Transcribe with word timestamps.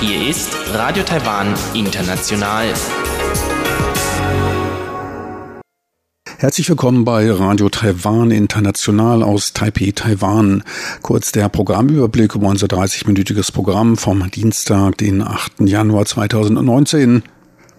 Hier 0.00 0.28
ist 0.28 0.48
Radio 0.72 1.02
Taiwan 1.02 1.54
International. 1.74 2.72
Herzlich 6.38 6.68
willkommen 6.68 7.04
bei 7.04 7.28
Radio 7.32 7.68
Taiwan 7.68 8.30
International 8.30 9.24
aus 9.24 9.52
Taipei, 9.54 9.90
Taiwan. 9.92 10.62
Kurz 11.02 11.32
der 11.32 11.48
Programmüberblick 11.48 12.36
über 12.36 12.46
unser 12.46 12.68
30-minütiges 12.68 13.52
Programm 13.52 13.96
vom 13.96 14.30
Dienstag, 14.30 14.98
den 14.98 15.20
8. 15.22 15.62
Januar 15.62 16.04
2019. 16.04 17.24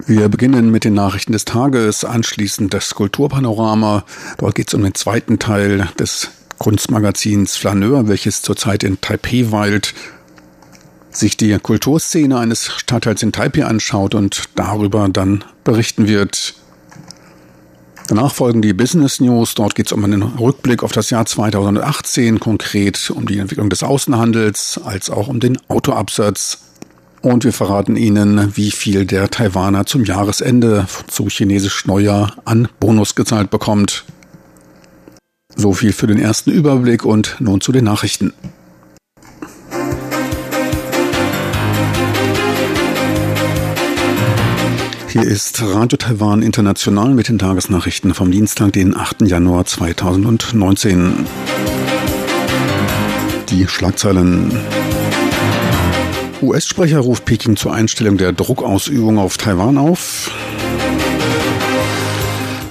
Wir 0.06 0.28
beginnen 0.28 0.70
mit 0.70 0.84
den 0.84 0.92
Nachrichten 0.92 1.32
des 1.32 1.46
Tages, 1.46 2.04
anschließend 2.04 2.74
das 2.74 2.94
Kulturpanorama. 2.94 4.04
Dort 4.36 4.54
geht 4.54 4.68
es 4.68 4.74
um 4.74 4.82
den 4.82 4.94
zweiten 4.94 5.38
Teil 5.38 5.88
des 5.98 6.30
Kunstmagazins 6.58 7.56
Flaneur, 7.56 8.06
welches 8.06 8.42
zurzeit 8.42 8.84
in 8.84 9.00
Taipei 9.00 9.50
weilt 9.50 9.94
sich 11.16 11.36
die 11.36 11.56
Kulturszene 11.58 12.38
eines 12.38 12.66
Stadtteils 12.66 13.22
in 13.22 13.32
Taipei 13.32 13.64
anschaut 13.64 14.14
und 14.14 14.44
darüber 14.56 15.08
dann 15.08 15.44
berichten 15.62 16.08
wird. 16.08 16.54
Danach 18.08 18.34
folgen 18.34 18.60
die 18.60 18.74
Business 18.74 19.20
News. 19.20 19.54
Dort 19.54 19.74
geht 19.74 19.86
es 19.86 19.92
um 19.92 20.04
einen 20.04 20.22
Rückblick 20.22 20.82
auf 20.82 20.92
das 20.92 21.10
Jahr 21.10 21.24
2018, 21.24 22.40
konkret 22.40 23.10
um 23.10 23.26
die 23.26 23.38
Entwicklung 23.38 23.70
des 23.70 23.82
Außenhandels, 23.82 24.80
als 24.84 25.08
auch 25.08 25.28
um 25.28 25.40
den 25.40 25.58
Autoabsatz. 25.68 26.58
Und 27.24 27.42
wir 27.42 27.54
verraten 27.54 27.96
Ihnen, 27.96 28.54
wie 28.54 28.70
viel 28.70 29.06
der 29.06 29.30
Taiwaner 29.30 29.86
zum 29.86 30.04
Jahresende 30.04 30.86
zu 31.06 31.28
chinesisch 31.28 31.86
Neujahr 31.86 32.36
an 32.44 32.68
Bonus 32.80 33.14
gezahlt 33.14 33.48
bekommt. 33.48 34.04
So 35.56 35.72
viel 35.72 35.94
für 35.94 36.06
den 36.06 36.18
ersten 36.18 36.50
Überblick 36.50 37.02
und 37.06 37.36
nun 37.40 37.62
zu 37.62 37.72
den 37.72 37.84
Nachrichten. 37.86 38.34
Hier 45.08 45.22
ist 45.22 45.62
Radio 45.62 45.96
Taiwan 45.96 46.42
International 46.42 47.14
mit 47.14 47.28
den 47.28 47.38
Tagesnachrichten 47.38 48.12
vom 48.12 48.32
Dienstag, 48.32 48.74
den 48.74 48.94
8. 48.94 49.22
Januar 49.22 49.64
2019. 49.64 51.24
Die 53.48 53.66
Schlagzeilen. 53.66 54.52
US-Sprecher 56.44 57.00
ruft 57.00 57.24
Peking 57.24 57.56
zur 57.56 57.72
Einstellung 57.72 58.18
der 58.18 58.32
Druckausübung 58.32 59.18
auf 59.18 59.38
Taiwan 59.38 59.78
auf. 59.78 60.30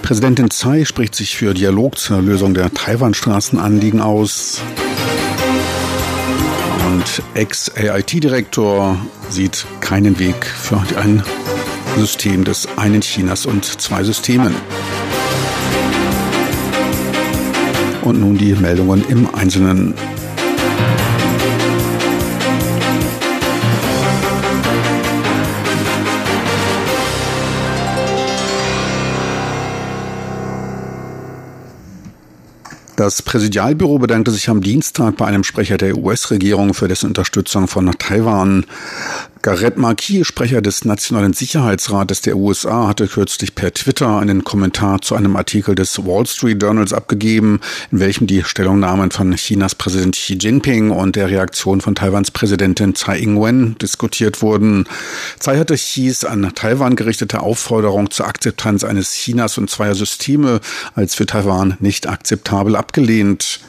Präsidentin 0.01 0.49
Tsai 0.51 0.85
spricht 0.85 1.15
sich 1.15 1.35
für 1.35 1.53
Dialog 1.53 1.97
zur 1.97 2.21
Lösung 2.21 2.53
der 2.53 2.73
Taiwan-Straßenanliegen 2.73 4.01
aus. 4.01 4.61
Und 6.85 7.23
Ex-AIT-Direktor 7.33 8.97
sieht 9.29 9.65
keinen 9.81 10.19
Weg 10.19 10.45
für 10.45 10.81
ein 10.97 11.23
System 11.97 12.43
des 12.43 12.67
einen 12.77 13.01
Chinas 13.01 13.45
und 13.45 13.65
zwei 13.65 14.03
Systemen. 14.03 14.53
Und 18.03 18.19
nun 18.19 18.37
die 18.37 18.53
Meldungen 18.53 19.03
im 19.07 19.33
Einzelnen. 19.33 19.95
Das 33.03 33.21
Präsidialbüro 33.21 33.99
bedankte 33.99 34.31
sich 34.31 34.47
am 34.47 34.61
Dienstag 34.61 35.17
bei 35.17 35.25
einem 35.25 35.43
Sprecher 35.43 35.77
der 35.77 35.97
US-Regierung 35.97 36.73
für 36.73 36.87
dessen 36.87 37.07
Unterstützung 37.07 37.67
von 37.67 37.91
Taiwan. 37.99 38.65
Garrett 39.43 39.77
Marquis, 39.77 40.25
Sprecher 40.25 40.61
des 40.61 40.85
Nationalen 40.85 41.33
Sicherheitsrates 41.33 42.21
der 42.21 42.37
USA, 42.37 42.87
hatte 42.87 43.09
kürzlich 43.09 43.55
per 43.55 43.73
Twitter 43.73 44.17
einen 44.17 44.45
Kommentar 44.45 45.01
zu 45.01 45.15
einem 45.15 45.35
Artikel 45.35 45.75
des 45.75 46.05
Wall 46.05 46.25
Street 46.25 46.63
Journals 46.63 46.93
abgegeben, 46.93 47.59
in 47.91 47.99
welchem 47.99 48.25
die 48.25 48.45
Stellungnahmen 48.45 49.11
von 49.11 49.35
Chinas 49.35 49.75
Präsident 49.75 50.15
Xi 50.15 50.35
Jinping 50.35 50.91
und 50.91 51.17
der 51.17 51.29
Reaktion 51.29 51.81
von 51.81 51.93
Taiwans 51.93 52.31
Präsidentin 52.31 52.95
Tsai 52.95 53.19
Ing-wen 53.19 53.77
diskutiert 53.79 54.41
wurden. 54.41 54.85
Tsai 55.39 55.57
hatte 55.57 55.75
Xis 55.75 56.23
an 56.23 56.53
Taiwan 56.55 56.95
gerichtete 56.95 57.41
Aufforderung 57.41 58.11
zur 58.11 58.27
Akzeptanz 58.27 58.85
eines 58.85 59.11
Chinas 59.11 59.57
und 59.57 59.69
zweier 59.69 59.95
Systeme 59.95 60.61
als 60.95 61.15
für 61.15 61.25
Taiwan 61.25 61.75
nicht 61.81 62.07
akzeptabel 62.07 62.77
abgelehnt. 62.77 63.59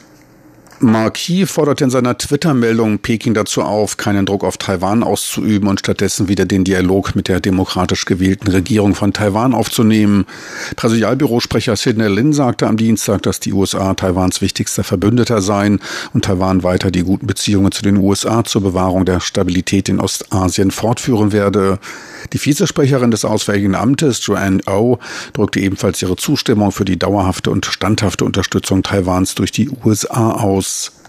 Marquis 0.79 1.49
forderte 1.49 1.85
in 1.85 1.89
seiner 1.89 2.17
Twitter-Meldung 2.17 2.99
Peking 2.99 3.33
dazu 3.33 3.61
auf, 3.61 3.95
keinen 3.97 4.25
Druck 4.25 4.43
auf 4.43 4.57
Taiwan 4.57 5.03
auszuüben 5.03 5.69
und 5.69 5.79
stattdessen 5.79 6.27
wieder 6.27 6.45
den 6.45 6.63
Dialog 6.65 7.15
mit 7.15 7.29
der 7.29 7.39
demokratisch 7.39 8.05
gewählten 8.05 8.49
Regierung 8.49 8.93
von 8.93 9.13
Taiwan 9.13 9.53
aufzunehmen. 9.53 10.25
Präsidialbürosprecher 10.75 11.75
Sidney 11.77 12.07
Lin 12.07 12.33
sagte 12.33 12.67
am 12.67 12.75
Dienstag, 12.75 13.23
dass 13.23 13.39
die 13.39 13.53
USA 13.53 13.93
Taiwans 13.93 14.41
wichtigster 14.41 14.83
Verbündeter 14.83 15.41
seien 15.41 15.79
und 16.13 16.25
Taiwan 16.25 16.63
weiter 16.63 16.91
die 16.91 17.03
guten 17.03 17.27
Beziehungen 17.27 17.71
zu 17.71 17.81
den 17.81 17.97
USA 17.97 18.43
zur 18.43 18.61
Bewahrung 18.61 19.05
der 19.05 19.21
Stabilität 19.21 19.87
in 19.87 20.01
Ostasien 20.01 20.71
fortführen 20.71 21.31
werde. 21.31 21.79
Die 22.33 22.43
Vizesprecherin 22.43 23.11
des 23.11 23.23
Auswärtigen 23.23 23.75
Amtes, 23.75 24.25
Joanne 24.25 24.61
O, 24.67 24.71
oh, 24.71 24.99
drückte 25.33 25.59
ebenfalls 25.59 26.01
ihre 26.01 26.15
Zustimmung 26.15 26.71
für 26.71 26.85
die 26.85 26.97
dauerhafte 26.97 27.51
und 27.51 27.65
standhafte 27.65 28.25
Unterstützung 28.25 28.83
Taiwans 28.83 29.35
durch 29.35 29.51
die 29.51 29.69
USA 29.83 30.31
aus. 30.31 30.64
Schluss. 30.65 31.04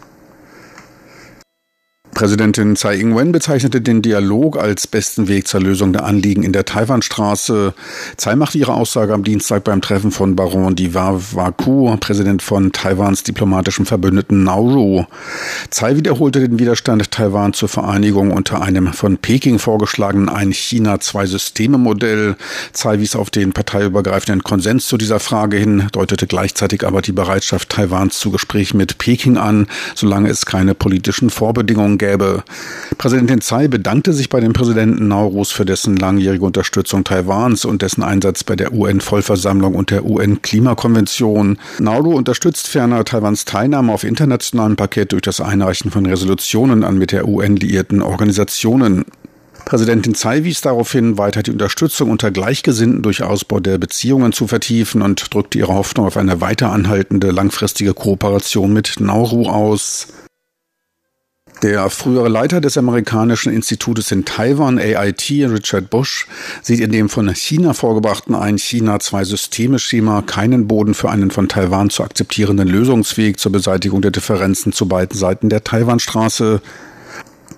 Präsidentin 2.17 2.77
Tsai 2.77 2.97
Ing-wen 2.97 3.31
bezeichnete 3.31 3.83
den 3.83 4.01
Dialog 4.01 4.57
als 4.57 4.87
besten 4.87 5.29
Weg 5.29 5.47
zur 5.47 5.61
Lösung 5.61 5.93
der 5.93 6.07
Anliegen 6.07 6.45
in 6.45 6.55
der 6.55 6.65
Taiwanstraße. 6.65 7.75
Tsai 8.17 8.37
machte 8.37 8.57
ihre 8.57 8.73
Aussage 8.73 9.13
am 9.13 9.23
Dienstag 9.23 9.65
beim 9.65 9.83
Treffen 9.83 10.11
von 10.11 10.35
Baron 10.35 10.75
Diwaku, 10.75 11.95
Präsident 11.99 12.41
von 12.41 12.73
Taiwans 12.73 13.23
diplomatischem 13.23 13.85
Verbündeten 13.85 14.45
Nauru. 14.45 15.05
Tsai 15.69 15.97
wiederholte 15.97 16.41
den 16.41 16.59
Widerstand 16.59 17.11
Taiwan 17.11 17.53
zur 17.53 17.69
Vereinigung 17.69 18.31
unter 18.31 18.63
einem 18.63 18.95
von 18.95 19.19
Peking 19.19 19.59
vorgeschlagenen 19.59 20.31
Ein-China-Zwei-Systeme-Modell. 20.31 22.37
Tsai 22.73 22.99
wies 22.99 23.15
auf 23.15 23.29
den 23.29 23.53
parteiübergreifenden 23.53 24.43
Konsens 24.43 24.87
zu 24.87 24.97
dieser 24.97 25.21
Frage 25.21 25.59
hin, 25.59 25.89
deutete 25.93 26.27
gleichzeitig 26.27 26.87
aber 26.87 27.03
die 27.03 27.13
Bereitschaft 27.13 27.69
Taiwans 27.69 28.19
zu 28.19 28.31
Gesprächen 28.31 28.79
mit 28.79 28.97
Peking 28.97 29.37
an, 29.37 29.67
solange 29.95 30.31
es 30.31 30.47
keine 30.47 30.75
politischen 30.75 31.29
Vorbedingungen 31.29 31.99
gäbe 31.99 32.06
gäbe. 32.07 32.43
Präsidentin 32.99 33.41
Tsai 33.41 33.69
bedankte 33.69 34.13
sich 34.13 34.29
bei 34.29 34.41
dem 34.41 34.53
Präsidenten 34.53 35.09
Naurus 35.09 35.53
für 35.53 35.65
dessen 35.65 35.97
langjährige 35.97 36.45
Unterstützung 36.45 37.05
Taiwans 37.05 37.65
und 37.65 37.83
dessen 37.83 38.03
Einsatz 38.03 38.45
bei 38.45 38.57
der 38.57 38.73
UN-Vollversammlung 38.73 39.75
und 39.75 39.91
der 39.91 40.05
UN-Klimakonvention. 40.05 41.59
Nauru 41.79 42.15
unterstützt 42.15 42.69
ferner 42.69 43.05
Taiwans 43.05 43.45
Teilnahme 43.45 43.93
auf 43.93 44.05
internationalem 44.05 44.77
Paket 44.77 45.13
durch 45.13 45.23
das 45.23 45.41
Einreichen 45.41 45.91
von 45.91 46.07
Resolutionen 46.07 46.85
an 46.85 46.99
mit 46.99 47.13
der 47.13 47.29
UN 47.29 47.57
liierten 47.57 48.03
Organisationen. 48.03 49.05
Präsidentin 49.65 50.15
Tsai 50.15 50.45
wies 50.45 50.61
darauf 50.61 50.93
hin, 50.93 51.19
weiter 51.19 51.43
die 51.43 51.51
Unterstützung 51.51 52.11
unter 52.11 52.31
Gleichgesinnten 52.31 53.03
durch 53.03 53.25
Ausbau 53.25 53.59
der 53.59 53.79
Beziehungen 53.79 54.33
zu 54.33 54.47
vertiefen 54.47 55.03
und 55.03 55.35
drückte 55.35 55.59
ihre 55.59 55.75
Hoffnung 55.75 56.07
auf 56.07 56.17
eine 56.17 56.41
weiter 56.41 56.71
anhaltende 56.71 57.33
langfristige 57.33 57.93
Kooperation 57.93 58.73
mit 58.73 59.01
Nauru 59.01 59.49
aus. 59.49 60.07
Der 61.63 61.89
frühere 61.89 62.29
Leiter 62.29 62.61
des 62.61 62.77
amerikanischen 62.77 63.51
Institutes 63.51 64.13
in 64.13 64.27
Taiwan, 64.27 64.79
AIT, 64.79 65.31
Richard 65.31 65.89
Bush, 65.89 66.27
sieht 66.61 66.81
in 66.81 66.93
dem 66.93 67.09
von 67.09 67.35
China 67.35 67.73
vorgebrachten 67.73 68.35
Ein-China-Zwei-Systeme-Schema 68.35 70.21
keinen 70.21 70.69
Boden 70.69 70.93
für 70.93 71.09
einen 71.09 71.31
von 71.31 71.49
Taiwan 71.49 71.89
zu 71.89 72.03
akzeptierenden 72.03 72.69
Lösungsweg 72.69 73.41
zur 73.41 73.53
Beseitigung 73.53 74.03
der 74.03 74.11
Differenzen 74.11 74.73
zu 74.73 74.87
beiden 74.87 75.17
Seiten 75.17 75.49
der 75.49 75.65
Taiwanstraße. 75.65 76.61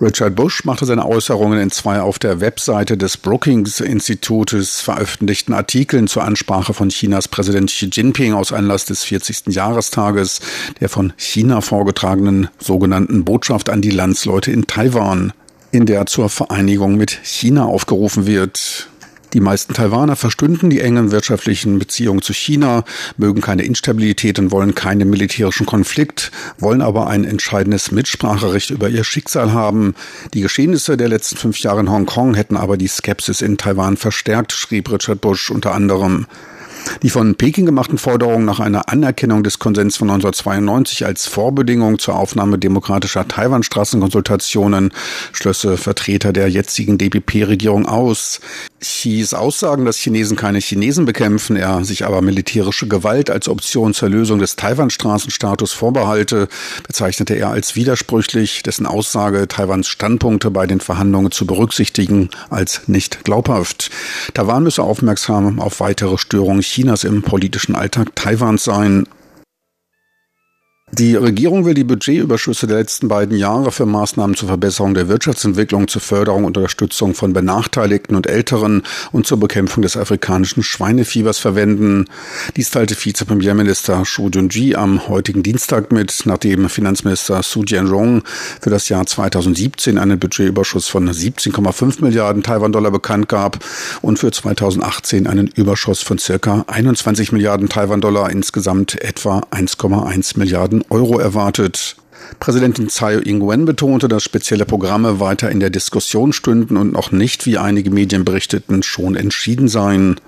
Richard 0.01 0.35
Bush 0.35 0.63
machte 0.63 0.85
seine 0.85 1.05
Äußerungen 1.05 1.59
in 1.59 1.71
zwei 1.71 1.99
auf 1.99 2.19
der 2.19 2.39
Webseite 2.39 2.97
des 2.97 3.17
Brookings-Institutes 3.17 4.79
veröffentlichten 4.79 5.53
Artikeln 5.53 6.07
zur 6.07 6.23
Ansprache 6.23 6.73
von 6.73 6.87
Chinas 6.87 7.27
Präsident 7.27 7.69
Xi 7.69 7.89
Jinping 7.91 8.33
aus 8.33 8.53
Anlass 8.53 8.85
des 8.85 9.03
40. 9.03 9.47
Jahrestages 9.47 10.39
der 10.79 10.87
von 10.87 11.11
China 11.17 11.59
vorgetragenen 11.59 12.47
sogenannten 12.59 13.25
Botschaft 13.25 13.69
an 13.69 13.81
die 13.81 13.91
Landsleute 13.91 14.51
in 14.51 14.67
Taiwan, 14.67 15.33
in 15.71 15.85
der 15.85 16.05
zur 16.05 16.29
Vereinigung 16.29 16.95
mit 16.95 17.19
China 17.23 17.65
aufgerufen 17.65 18.25
wird. 18.25 18.88
Die 19.33 19.39
meisten 19.39 19.73
Taiwaner 19.73 20.15
verstünden 20.15 20.69
die 20.69 20.79
engen 20.79 21.11
wirtschaftlichen 21.11 21.77
Beziehungen 21.77 22.21
zu 22.21 22.33
China, 22.33 22.83
mögen 23.17 23.41
keine 23.41 23.63
Instabilität 23.63 24.39
und 24.39 24.51
wollen 24.51 24.73
keinen 24.73 25.09
militärischen 25.09 25.67
Konflikt, 25.67 26.31
wollen 26.57 26.81
aber 26.81 27.07
ein 27.07 27.25
entscheidendes 27.25 27.91
Mitspracherecht 27.91 28.71
über 28.71 28.89
ihr 28.89 29.03
Schicksal 29.03 29.53
haben. 29.53 29.93
Die 30.33 30.41
Geschehnisse 30.41 30.97
der 30.97 31.09
letzten 31.09 31.37
fünf 31.37 31.59
Jahre 31.59 31.81
in 31.81 31.91
Hongkong 31.91 32.33
hätten 32.33 32.57
aber 32.57 32.77
die 32.77 32.87
Skepsis 32.87 33.41
in 33.41 33.57
Taiwan 33.57 33.97
verstärkt, 33.97 34.51
schrieb 34.51 34.91
Richard 34.91 35.21
Bush 35.21 35.51
unter 35.51 35.73
anderem. 35.73 36.25
Die 37.01 37.09
von 37.09 37.35
Peking 37.35 37.65
gemachten 37.65 37.97
Forderungen 37.97 38.45
nach 38.45 38.59
einer 38.59 38.89
Anerkennung 38.89 39.43
des 39.43 39.59
Konsens 39.59 39.97
von 39.97 40.09
1992 40.09 41.05
als 41.05 41.27
Vorbedingung 41.27 41.99
zur 41.99 42.15
Aufnahme 42.15 42.57
demokratischer 42.57 43.27
Taiwan-Straßenkonsultationen 43.27 44.91
schlösse 45.31 45.77
Vertreter 45.77 46.33
der 46.33 46.49
jetzigen 46.49 46.97
DPP-Regierung 46.97 47.85
aus. 47.85 48.41
Xis 48.79 49.33
Aussagen, 49.33 49.85
dass 49.85 49.97
Chinesen 49.97 50.37
keine 50.37 50.59
Chinesen 50.59 51.05
bekämpfen, 51.05 51.55
er 51.55 51.83
sich 51.83 52.05
aber 52.05 52.21
militärische 52.21 52.87
Gewalt 52.87 53.29
als 53.29 53.49
Option 53.49 53.93
zur 53.93 54.09
Lösung 54.09 54.39
des 54.39 54.55
Taiwan-Straßenstatus 54.55 55.73
vorbehalte, 55.73 56.47
bezeichnete 56.85 57.35
er 57.35 57.49
als 57.49 57.75
widersprüchlich, 57.75 58.63
dessen 58.63 58.85
Aussage, 58.85 59.47
Taiwans 59.47 59.87
Standpunkte 59.87 60.51
bei 60.51 60.65
den 60.65 60.79
Verhandlungen 60.79 61.31
zu 61.31 61.45
berücksichtigen, 61.45 62.29
als 62.49 62.87
nicht 62.87 63.23
glaubhaft. 63.25 63.91
Taiwan 64.33 64.63
müsse 64.63 64.83
aufmerksam 64.83 65.59
auf 65.59 65.79
weitere 65.79 66.17
Störungen 66.17 66.63
Chinas 66.69 67.03
im 67.03 67.23
politischen 67.23 67.75
Alltag 67.75 68.15
Taiwans 68.15 68.63
sein. 68.63 69.07
Die 70.91 71.15
Regierung 71.15 71.65
will 71.65 71.75
die 71.75 71.83
Budgetüberschüsse 71.83 72.65
der 72.65 72.77
letzten 72.77 73.07
beiden 73.07 73.37
Jahre 73.37 73.71
für 73.71 73.85
Maßnahmen 73.85 74.35
zur 74.35 74.47
Verbesserung 74.47 74.95
der 74.95 75.07
Wirtschaftsentwicklung, 75.07 75.87
zur 75.87 76.01
Förderung 76.01 76.45
und 76.45 76.57
Unterstützung 76.57 77.13
von 77.13 77.31
Benachteiligten 77.31 78.15
und 78.15 78.25
Älteren 78.25 78.81
und 79.11 79.27
zur 79.27 79.39
Bekämpfung 79.39 79.83
des 79.83 79.95
afrikanischen 79.95 80.63
Schweinefiebers 80.63 81.37
verwenden. 81.37 82.05
Dies 82.57 82.71
teilte 82.71 82.95
Vizepremierminister 82.95 84.01
Xu 84.01 84.29
Junji 84.29 84.75
am 84.75 85.07
heutigen 85.07 85.43
Dienstag 85.43 85.91
mit, 85.91 86.23
nachdem 86.25 86.67
Finanzminister 86.69 87.43
Su 87.43 87.63
Jianrong 87.63 88.23
für 88.59 88.71
das 88.71 88.89
Jahr 88.89 89.05
2017 89.05 89.99
einen 89.99 90.17
Budgetüberschuss 90.17 90.87
von 90.87 91.07
17,5 91.07 92.03
Milliarden 92.03 92.41
Taiwan-Dollar 92.41 92.91
bekannt 92.91 93.29
gab 93.29 93.59
und 94.01 94.17
für 94.17 94.31
2018 94.31 95.27
einen 95.27 95.47
Überschuss 95.47 96.01
von 96.01 96.17
circa 96.17 96.65
21 96.67 97.31
Milliarden 97.31 97.69
Taiwan-Dollar, 97.69 98.31
insgesamt 98.31 98.99
etwa 98.99 99.43
1,1 99.51 100.37
Milliarden 100.37 100.78
Euro 100.89 101.19
erwartet. 101.19 101.95
Präsidentin 102.39 102.89
Tsai 102.89 103.15
Ing-wen 103.17 103.65
betonte, 103.65 104.07
dass 104.07 104.23
spezielle 104.23 104.65
Programme 104.65 105.19
weiter 105.19 105.49
in 105.49 105.59
der 105.59 105.69
Diskussion 105.69 106.33
stünden 106.33 106.77
und 106.77 106.91
noch 106.93 107.11
nicht, 107.11 107.45
wie 107.45 107.57
einige 107.57 107.89
Medien 107.89 108.25
berichteten, 108.25 108.83
schon 108.83 109.15
entschieden 109.15 109.67
seien. 109.67 110.19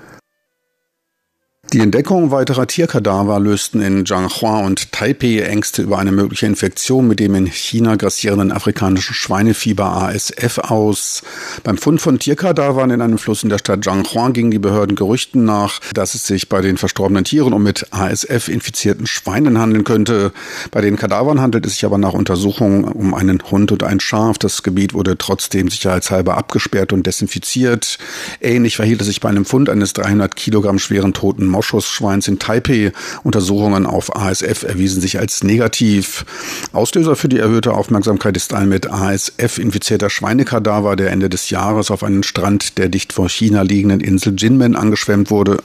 Die 1.74 1.80
Entdeckung 1.80 2.32
weiterer 2.32 2.68
Tierkadaver 2.68 3.40
lösten 3.40 3.82
in 3.82 4.06
Zhanghua 4.06 4.60
und 4.60 4.92
Taipei 4.92 5.40
Ängste 5.40 5.84
über 5.84 6.00
eine 6.00 6.12
mögliche 6.12 6.46
Infektion 6.46 7.08
mit 7.08 7.22
dem 7.22 7.34
in 7.34 7.46
China 7.46 7.96
grassierenden 7.96 8.52
afrikanischen 8.52 9.14
Schweinefieber 9.14 9.86
ASF 9.86 10.58
aus. 10.58 11.24
Beim 11.64 11.78
Fund 11.78 12.02
von 12.02 12.20
Tierkadavern 12.20 12.92
in 12.92 13.00
einem 13.02 13.18
Fluss 13.18 13.44
in 13.44 13.50
der 13.50 13.60
Stadt 13.60 13.86
Zhanghua 13.86 14.32
gingen 14.32 14.52
die 14.52 14.60
Behörden 14.60 14.98
Gerüchten 14.98 15.46
nach, 15.46 15.80
dass 15.94 16.14
es 16.14 16.28
sich 16.28 16.50
bei 16.50 16.60
den 16.60 16.76
verstorbenen 16.76 17.24
Tieren 17.24 17.54
um 17.54 17.64
mit 17.64 17.88
ASF 17.92 18.50
infizierten 18.50 19.08
Schweinen 19.08 19.58
handeln 19.58 19.86
könnte. 19.86 20.34
Bei 20.72 20.82
den 20.82 20.98
Kadavern 20.98 21.40
handelt 21.40 21.66
es 21.66 21.76
sich 21.76 21.86
aber 21.86 21.98
nach 21.98 22.12
Untersuchungen 22.12 22.84
um 22.84 23.14
einen 23.14 23.42
Hund 23.50 23.72
und 23.72 23.84
ein 23.84 24.02
Schaf. 24.02 24.38
Das 24.38 24.64
Gebiet 24.64 24.94
wurde 24.94 25.18
trotzdem 25.18 25.70
sicherheitshalber 25.70 26.36
abgesperrt 26.36 26.92
und 26.92 27.08
desinfiziert. 27.08 27.98
Ähnlich 28.42 28.76
verhielt 28.76 29.00
es 29.00 29.08
sich 29.08 29.22
bei 29.22 29.30
einem 29.30 29.46
Fund 29.46 29.70
eines 29.70 29.94
300 29.94 30.36
Kilogramm 30.36 30.78
schweren 30.78 31.14
toten 31.14 31.61
Moschusschweins 31.62 32.28
in 32.28 32.40
Taipei. 32.40 32.92
Untersuchungen 33.24 33.86
auf 33.86 34.16
ASF 34.16 34.64
erwiesen 34.64 35.00
sich 35.00 35.20
als 35.20 35.44
negativ. 35.44 36.26
Auslöser 36.74 37.16
für 37.16 37.30
die 37.30 37.38
erhöhte 37.38 37.74
Aufmerksamkeit 37.74 38.36
ist 38.36 38.56
ein 38.56 38.68
mit 38.68 38.92
ASF 38.92 39.60
infizierter 39.60 40.10
Schweinekadaver, 40.10 40.96
der 40.96 41.12
Ende 41.12 41.30
des 41.30 41.52
Jahres 41.52 41.92
auf 41.92 42.04
einen 42.04 42.24
Strand 42.24 42.80
der 42.80 42.90
dicht 42.90 43.14
vor 43.14 43.30
China 43.30 43.62
liegenden 43.62 44.00
Insel 44.00 44.34
Jinmen 44.36 44.76
angeschwemmt 44.76 45.30
wurde. 45.30 45.60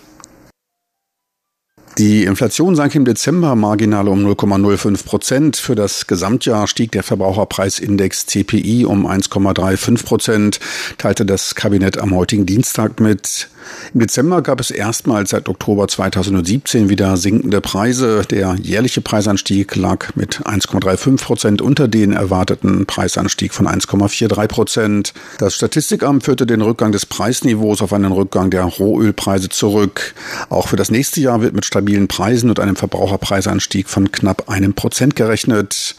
Die 1.97 2.25
Inflation 2.25 2.77
sank 2.77 2.95
im 2.95 3.07
Dezember 3.07 3.57
marginal 3.57 4.09
um 4.09 4.27
0,05 4.27 5.07
Prozent. 5.07 5.57
Für 5.57 5.75
das 5.75 6.07
Gesamtjahr 6.07 6.67
stieg 6.67 6.93
der 6.93 7.03
Verbraucherpreisindex 7.03 8.27
CPI 8.27 8.85
um 8.85 9.07
1,35 9.07 10.05
Prozent, 10.05 10.61
teilte 10.99 11.25
das 11.25 11.55
Kabinett 11.55 11.97
am 11.97 12.15
heutigen 12.15 12.45
Dienstag 12.45 13.01
mit. 13.01 13.49
Im 13.95 14.01
Dezember 14.01 14.43
gab 14.43 14.61
es 14.61 14.71
erstmals 14.71 15.31
seit 15.31 15.49
Oktober 15.49 15.89
2017 15.89 16.89
wieder 16.89 17.17
sinkende 17.17 17.61
Preise. 17.61 18.23
Der 18.31 18.57
jährliche 18.61 19.01
Preisanstieg 19.01 19.77
lag 19.77 20.15
mit 20.17 20.43
1,35 20.43 21.25
Prozent 21.25 21.63
unter 21.63 21.89
den 21.89 22.13
erwarteten 22.13 22.87
Preisanstieg 22.87 23.55
von 23.55 23.67
1,43 23.67 24.47
Prozent. 24.49 25.15
Das 25.39 25.55
Statistikamt 25.55 26.25
führte 26.25 26.47
den 26.47 26.61
Rückgang 26.61 26.93
des 26.93 27.07
Preisniveaus 27.07 27.83
auf 27.83 27.93
einen 27.93 28.13
Rückgang 28.13 28.51
der 28.51 28.65
Rohölpreise 28.65 29.49
zurück. 29.49 30.15
Auch 30.51 30.69
für 30.69 30.77
das 30.77 30.91
nächste 30.91 31.21
Jahr 31.21 31.41
wird 31.41 31.55
mit 31.55 31.65
stabilen 31.65 32.09
Preisen 32.09 32.51
und 32.51 32.61
einem 32.61 32.77
Verbraucherpreisanstieg 32.77 33.89
von 33.89 34.13
knapp 34.13 34.49
einem 34.49 34.75
Prozent 34.75 35.17
gerechnet. 35.17 35.97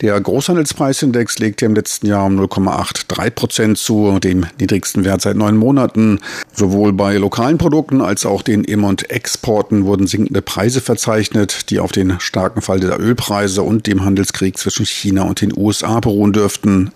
Der 0.00 0.20
Großhandelspreisindex 0.20 1.38
legte 1.38 1.66
im 1.66 1.74
letzten 1.74 2.06
Jahr 2.06 2.26
um 2.26 2.38
0,83 2.38 3.30
Prozent 3.30 3.78
zu, 3.78 4.18
dem 4.20 4.46
niedrigsten 4.58 5.04
Wert 5.04 5.22
seit 5.22 5.36
neun 5.36 5.56
Monaten. 5.56 6.20
Sowohl 6.54 6.92
bei 6.92 7.09
bei 7.10 7.16
lokalen 7.16 7.58
Produkten 7.58 8.02
als 8.02 8.24
auch 8.24 8.40
den 8.40 8.62
Im- 8.62 8.84
und 8.84 9.10
Exporten 9.10 9.84
wurden 9.84 10.06
sinkende 10.06 10.42
Preise 10.42 10.80
verzeichnet, 10.80 11.68
die 11.68 11.80
auf 11.80 11.90
den 11.90 12.20
starken 12.20 12.62
Fall 12.62 12.78
der 12.78 13.00
Ölpreise 13.00 13.64
und 13.64 13.88
dem 13.88 14.04
Handelskrieg 14.04 14.56
zwischen 14.56 14.86
China 14.86 15.24
und 15.24 15.40
den 15.40 15.52
USA 15.56 15.98
beruhen 15.98 16.32
dürften. 16.32 16.92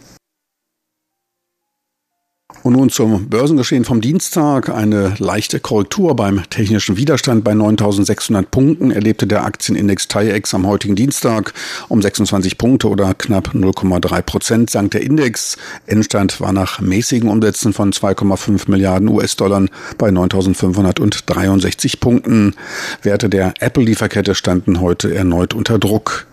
Und 2.65 2.73
nun 2.73 2.89
zum 2.89 3.29
Börsengeschehen 3.29 3.85
vom 3.85 4.01
Dienstag. 4.01 4.71
Eine 4.71 5.13
leichte 5.19 5.61
Korrektur 5.61 6.17
beim 6.17 6.43
technischen 6.49 6.97
Widerstand 6.97 7.45
bei 7.45 7.53
9600 7.53 8.51
Punkten 8.51 8.91
erlebte 8.91 9.27
der 9.27 9.45
Aktienindex 9.45 10.09
TAIEX 10.09 10.55
am 10.55 10.67
heutigen 10.67 10.97
Dienstag. 10.97 11.53
Um 11.91 12.01
26 12.01 12.57
Punkte 12.57 12.89
oder 12.89 13.13
knapp 13.13 13.49
0,3 13.49 14.23
Prozent 14.23 14.71
sank 14.71 14.93
der 14.93 15.03
Index. 15.03 15.59
Endstand 15.85 16.41
war 16.41 16.55
nach 16.55 16.81
mäßigen 16.81 17.29
Umsätzen 17.29 17.75
von 17.75 17.93
2,5 17.93 18.71
Milliarden 18.71 19.09
US-Dollar 19.09 19.67
bei 19.99 20.11
9563 20.11 22.01
Punkten. 22.01 22.55
Werte 23.03 23.29
der 23.29 23.53
Apple-Lieferkette 23.61 24.35
standen 24.35 24.81
heute 24.81 25.15
erneut 25.15 25.53
unter 25.53 25.79
Druck. 25.79 26.27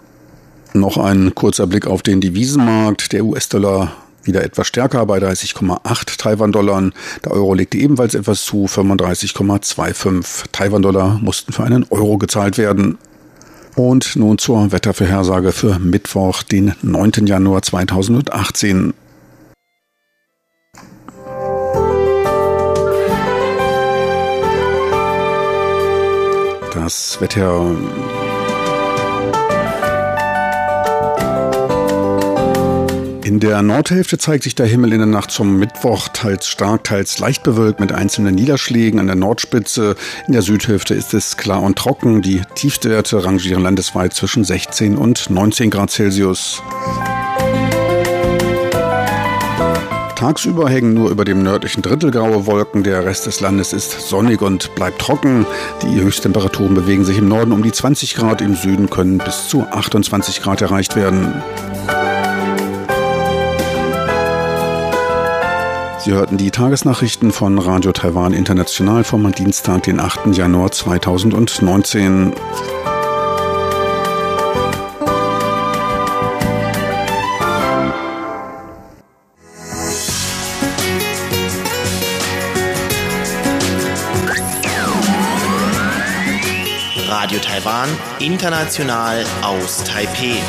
Noch 0.71 0.95
ein 0.95 1.35
kurzer 1.35 1.67
Blick 1.67 1.87
auf 1.87 2.03
den 2.03 2.21
Devisenmarkt. 2.21 3.11
Der 3.11 3.25
US-Dollar 3.25 3.91
wieder 4.23 4.43
etwas 4.43 4.67
stärker 4.67 5.05
bei 5.05 5.19
30,8 5.19 6.17
Taiwan-Dollar. 6.17 6.91
Der 7.23 7.31
Euro 7.31 7.53
legte 7.53 7.77
ebenfalls 7.77 8.15
etwas 8.15 8.45
zu, 8.45 8.65
35,25 8.65 10.45
Taiwan-Dollar 10.51 11.19
mussten 11.21 11.53
für 11.53 11.63
einen 11.63 11.85
Euro 11.89 12.17
gezahlt 12.17 12.57
werden. 12.57 12.97
Und 13.75 14.15
nun 14.15 14.37
zur 14.37 14.71
Wettervorhersage 14.71 15.51
für 15.51 15.79
Mittwoch, 15.79 16.43
den 16.43 16.73
9. 16.81 17.25
Januar 17.25 17.61
2018. 17.61 18.93
Das 26.73 27.19
Wetter 27.19 27.75
In 33.31 33.39
der 33.39 33.61
Nordhälfte 33.61 34.17
zeigt 34.17 34.43
sich 34.43 34.55
der 34.55 34.65
Himmel 34.65 34.91
in 34.91 34.97
der 34.97 35.07
Nacht 35.07 35.31
zum 35.31 35.57
Mittwoch 35.57 36.09
teils 36.09 36.49
stark, 36.49 36.83
teils 36.83 37.17
leicht 37.17 37.43
bewölkt 37.43 37.79
mit 37.79 37.93
einzelnen 37.93 38.35
Niederschlägen 38.35 38.99
an 38.99 39.07
der 39.07 39.15
Nordspitze. 39.15 39.95
In 40.27 40.33
der 40.33 40.41
Südhälfte 40.41 40.95
ist 40.95 41.13
es 41.13 41.37
klar 41.37 41.61
und 41.61 41.77
trocken. 41.77 42.21
Die 42.21 42.41
Tiefstwerte 42.55 43.23
rangieren 43.23 43.63
landesweit 43.63 44.13
zwischen 44.13 44.43
16 44.43 44.97
und 44.97 45.29
19 45.29 45.69
Grad 45.69 45.91
Celsius. 45.91 46.61
Tagsüber 50.17 50.69
hängen 50.69 50.93
nur 50.93 51.09
über 51.09 51.23
dem 51.23 51.41
nördlichen 51.41 51.81
Drittel 51.81 52.11
graue 52.11 52.45
Wolken. 52.47 52.83
Der 52.83 53.05
Rest 53.05 53.27
des 53.27 53.39
Landes 53.39 53.71
ist 53.71 54.09
sonnig 54.09 54.41
und 54.41 54.75
bleibt 54.75 54.99
trocken. 54.99 55.45
Die 55.83 56.01
Höchsttemperaturen 56.01 56.75
bewegen 56.75 57.05
sich 57.05 57.17
im 57.17 57.29
Norden 57.29 57.53
um 57.53 57.63
die 57.63 57.71
20 57.71 58.13
Grad, 58.13 58.41
im 58.41 58.55
Süden 58.55 58.89
können 58.89 59.19
bis 59.19 59.47
zu 59.47 59.61
28 59.71 60.41
Grad 60.41 60.61
erreicht 60.61 60.97
werden. 60.97 61.41
Sie 66.03 66.13
hörten 66.13 66.37
die 66.37 66.49
Tagesnachrichten 66.49 67.31
von 67.31 67.59
Radio 67.59 67.91
Taiwan 67.91 68.33
International 68.33 69.03
vom 69.03 69.31
Dienstag, 69.31 69.83
den 69.83 69.99
8. 69.99 70.35
Januar 70.35 70.71
2019. 70.71 72.33
Radio 87.09 87.37
Taiwan, 87.37 87.89
international 88.17 89.23
aus 89.43 89.83
Taipei. 89.83 90.41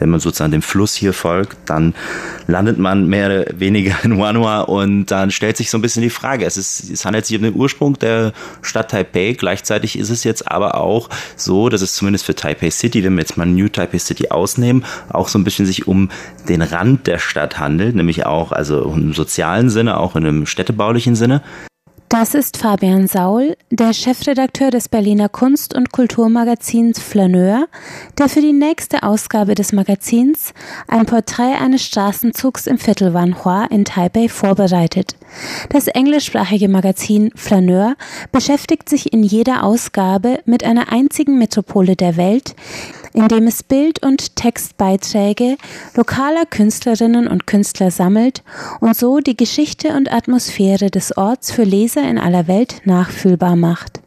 wenn 0.00 0.10
man 0.10 0.18
sozusagen 0.18 0.50
dem 0.50 0.62
Fluss 0.62 0.94
hier 0.94 1.12
folgt, 1.12 1.56
dann 1.66 1.94
landet 2.46 2.78
man 2.78 3.06
mehr 3.06 3.26
oder 3.26 3.44
weniger 3.60 3.94
in 4.02 4.18
Wanhua 4.18 4.62
und 4.62 5.06
dann 5.06 5.30
stellt 5.30 5.56
sich 5.56 5.70
so 5.70 5.78
ein 5.78 5.82
bisschen 5.82 6.02
die 6.02 6.10
Frage, 6.10 6.44
es, 6.44 6.56
ist, 6.56 6.90
es 6.90 7.04
handelt 7.04 7.26
sich 7.26 7.36
um 7.36 7.44
den 7.44 7.54
Ursprung 7.54 7.98
der 7.98 8.32
Stadt 8.62 8.90
Taipei, 8.90 9.34
gleichzeitig 9.38 9.98
ist 9.98 10.10
es 10.10 10.24
jetzt 10.24 10.50
aber 10.50 10.76
auch 10.76 11.08
so, 11.36 11.68
dass 11.68 11.82
es 11.82 11.92
zumindest 11.92 12.24
für 12.26 12.34
Taipei 12.34 12.70
City, 12.70 13.04
wenn 13.04 13.14
wir 13.14 13.20
jetzt 13.20 13.36
mal 13.36 13.46
New 13.46 13.68
Taipei 13.68 13.98
City 13.98 14.30
ausnehmen, 14.30 14.84
auch 15.10 15.28
so 15.28 15.38
ein 15.38 15.44
bisschen 15.44 15.66
sich 15.66 15.86
um 15.86 16.10
den 16.48 16.62
Rand 16.62 17.06
der 17.06 17.18
Stadt 17.18 17.58
handelt, 17.58 17.94
nämlich 17.94 18.26
auch 18.26 18.52
also 18.52 18.82
im 18.82 19.12
sozialen 19.12 19.70
Sinne, 19.70 20.00
auch 20.00 20.16
in 20.16 20.26
einem 20.26 20.46
städtebaulichen 20.46 21.14
Sinne. 21.14 21.42
Das 22.10 22.34
ist 22.34 22.56
Fabian 22.56 23.06
Saul, 23.06 23.56
der 23.70 23.92
Chefredakteur 23.92 24.72
des 24.72 24.88
Berliner 24.88 25.28
Kunst- 25.28 25.76
und 25.76 25.92
Kulturmagazins 25.92 26.98
Flaneur, 26.98 27.68
der 28.18 28.28
für 28.28 28.40
die 28.40 28.52
nächste 28.52 29.04
Ausgabe 29.04 29.54
des 29.54 29.72
Magazins 29.72 30.52
ein 30.88 31.06
Porträt 31.06 31.54
eines 31.60 31.84
Straßenzugs 31.84 32.66
im 32.66 32.78
Viertel 32.78 33.14
Wanhua 33.14 33.66
in 33.66 33.84
Taipei 33.84 34.28
vorbereitet. 34.28 35.14
Das 35.68 35.86
englischsprachige 35.86 36.68
Magazin 36.68 37.30
Flaneur 37.36 37.94
beschäftigt 38.32 38.88
sich 38.88 39.12
in 39.12 39.22
jeder 39.22 39.62
Ausgabe 39.62 40.40
mit 40.46 40.64
einer 40.64 40.90
einzigen 40.90 41.38
Metropole 41.38 41.94
der 41.94 42.16
Welt, 42.16 42.56
indem 43.12 43.46
es 43.46 43.62
Bild- 43.62 44.04
und 44.04 44.36
Textbeiträge 44.36 45.56
lokaler 45.94 46.46
Künstlerinnen 46.46 47.26
und 47.28 47.46
Künstler 47.46 47.90
sammelt 47.90 48.42
und 48.80 48.96
so 48.96 49.18
die 49.18 49.36
Geschichte 49.36 49.88
und 49.96 50.12
Atmosphäre 50.12 50.90
des 50.90 51.16
Orts 51.16 51.52
für 51.52 51.64
Leser 51.64 52.02
in 52.08 52.18
aller 52.18 52.48
Welt 52.48 52.82
nachfühlbar 52.84 53.56
macht. 53.56 53.99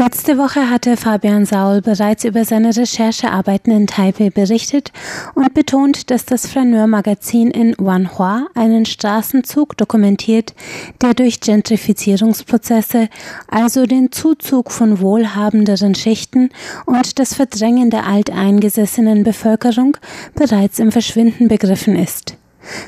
Letzte 0.00 0.38
Woche 0.38 0.70
hatte 0.70 0.96
Fabian 0.96 1.44
Saul 1.44 1.82
bereits 1.82 2.22
über 2.22 2.44
seine 2.44 2.68
Recherchearbeiten 2.68 3.72
in 3.72 3.88
Taipei 3.88 4.30
berichtet 4.30 4.92
und 5.34 5.54
betont, 5.54 6.12
dass 6.12 6.24
das 6.24 6.46
Flaneur-Magazin 6.46 7.50
in 7.50 7.74
Wanhua 7.78 8.46
einen 8.54 8.86
Straßenzug 8.86 9.76
dokumentiert, 9.76 10.54
der 11.02 11.14
durch 11.14 11.40
Gentrifizierungsprozesse, 11.40 13.08
also 13.48 13.86
den 13.86 14.12
Zuzug 14.12 14.70
von 14.70 15.00
wohlhabenderen 15.00 15.96
Schichten 15.96 16.50
und 16.86 17.18
das 17.18 17.34
Verdrängen 17.34 17.90
der 17.90 18.06
alteingesessenen 18.06 19.24
Bevölkerung, 19.24 19.96
bereits 20.36 20.78
im 20.78 20.92
Verschwinden 20.92 21.48
begriffen 21.48 21.96
ist. 21.96 22.36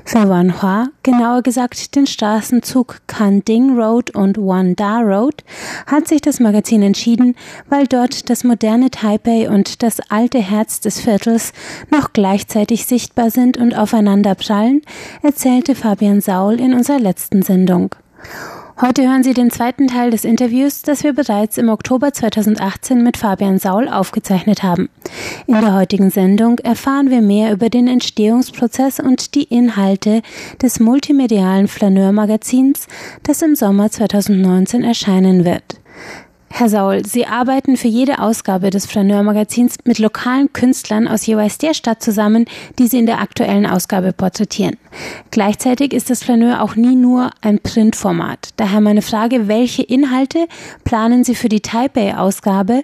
Für 0.04 0.28
Wanhua, 0.28 0.88
genauer 1.02 1.42
gesagt 1.42 1.94
den 1.94 2.06
Straßenzug 2.06 2.98
Kanding 3.06 3.78
Road 3.78 4.10
und 4.10 4.36
Wanda 4.36 5.00
Road, 5.00 5.44
hat 5.86 6.08
sich 6.08 6.20
das 6.20 6.40
Magazin 6.40 6.82
entschieden, 6.82 7.36
weil 7.68 7.86
dort 7.86 8.28
das 8.28 8.44
moderne 8.44 8.90
Taipei 8.90 9.48
und 9.48 9.82
das 9.82 10.00
alte 10.10 10.38
Herz 10.38 10.80
des 10.80 11.00
Viertels 11.00 11.52
noch 11.90 12.12
gleichzeitig 12.12 12.86
sichtbar 12.86 13.30
sind 13.30 13.56
und 13.56 13.76
aufeinander 13.76 14.34
prallen, 14.34 14.82
erzählte 15.22 15.74
Fabian 15.74 16.20
Saul 16.20 16.60
in 16.60 16.74
unserer 16.74 16.98
letzten 16.98 17.42
Sendung. 17.42 17.94
Heute 18.82 19.06
hören 19.06 19.22
Sie 19.22 19.34
den 19.34 19.50
zweiten 19.50 19.88
Teil 19.88 20.10
des 20.10 20.24
Interviews, 20.24 20.80
das 20.80 21.04
wir 21.04 21.12
bereits 21.12 21.58
im 21.58 21.68
Oktober 21.68 22.14
2018 22.14 23.02
mit 23.02 23.18
Fabian 23.18 23.58
Saul 23.58 23.86
aufgezeichnet 23.90 24.62
haben. 24.62 24.88
In 25.46 25.60
der 25.60 25.74
heutigen 25.74 26.08
Sendung 26.08 26.58
erfahren 26.60 27.10
wir 27.10 27.20
mehr 27.20 27.52
über 27.52 27.68
den 27.68 27.88
Entstehungsprozess 27.88 28.98
und 28.98 29.34
die 29.34 29.42
Inhalte 29.42 30.22
des 30.62 30.80
multimedialen 30.80 31.68
Flaneur-Magazins, 31.68 32.86
das 33.22 33.42
im 33.42 33.54
Sommer 33.54 33.90
2019 33.90 34.82
erscheinen 34.82 35.44
wird. 35.44 35.78
Herr 36.52 36.68
Saul, 36.68 37.06
Sie 37.06 37.26
arbeiten 37.26 37.76
für 37.76 37.88
jede 37.88 38.18
Ausgabe 38.18 38.70
des 38.70 38.84
Flaneur-Magazins 38.84 39.76
mit 39.84 39.98
lokalen 39.98 40.52
Künstlern 40.52 41.08
aus 41.08 41.24
jeweils 41.24 41.56
der 41.56 41.72
Stadt 41.72 42.02
zusammen, 42.02 42.44
die 42.78 42.86
Sie 42.86 42.98
in 42.98 43.06
der 43.06 43.20
aktuellen 43.20 43.66
Ausgabe 43.66 44.12
porträtieren. 44.12 44.76
Gleichzeitig 45.30 45.94
ist 45.94 46.10
das 46.10 46.22
Flaneur 46.22 46.60
auch 46.60 46.76
nie 46.76 46.96
nur 46.96 47.30
ein 47.40 47.60
Printformat. 47.60 48.50
Daher 48.56 48.80
meine 48.80 49.00
Frage, 49.00 49.48
welche 49.48 49.82
Inhalte 49.82 50.48
planen 50.84 51.24
Sie 51.24 51.34
für 51.34 51.48
die 51.48 51.62
Taipei-Ausgabe 51.62 52.82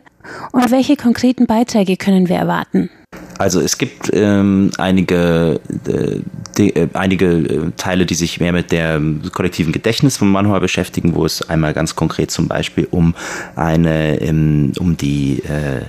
und 0.52 0.70
welche 0.70 0.96
konkreten 0.96 1.46
Beiträge 1.46 1.96
können 1.96 2.28
wir 2.28 2.36
erwarten? 2.36 2.90
Also 3.38 3.60
es 3.60 3.78
gibt 3.78 4.10
ähm, 4.12 4.70
einige, 4.78 5.60
äh, 5.86 6.20
die, 6.56 6.74
äh, 6.74 6.88
einige 6.94 7.26
äh, 7.26 7.70
Teile, 7.76 8.06
die 8.06 8.14
sich 8.14 8.40
mehr 8.40 8.52
mit 8.52 8.72
der 8.72 9.00
kollektiven 9.32 9.72
Gedächtnis 9.72 10.16
von 10.16 10.30
Manhua 10.30 10.58
beschäftigen, 10.58 11.14
wo 11.14 11.24
es 11.24 11.48
einmal 11.48 11.74
ganz 11.74 11.96
konkret 11.96 12.30
zum 12.30 12.48
Beispiel 12.48 12.88
um 12.90 13.14
eine, 13.54 14.20
ähm, 14.20 14.72
um 14.78 14.96
die 14.96 15.42
äh, 15.44 15.82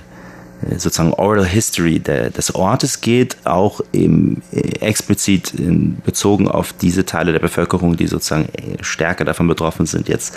sozusagen 0.76 1.12
Oral 1.14 1.46
History 1.46 2.00
de, 2.00 2.30
des 2.30 2.54
Ortes 2.54 3.00
geht, 3.00 3.36
auch 3.44 3.80
im, 3.92 4.42
äh, 4.52 4.80
explizit 4.80 5.54
in, 5.54 5.98
bezogen 6.04 6.48
auf 6.48 6.72
diese 6.72 7.06
Teile 7.06 7.32
der 7.32 7.38
Bevölkerung, 7.38 7.96
die 7.96 8.06
sozusagen 8.06 8.46
äh, 8.46 8.82
stärker 8.82 9.24
davon 9.24 9.46
betroffen 9.46 9.86
sind, 9.86 10.08
jetzt 10.08 10.36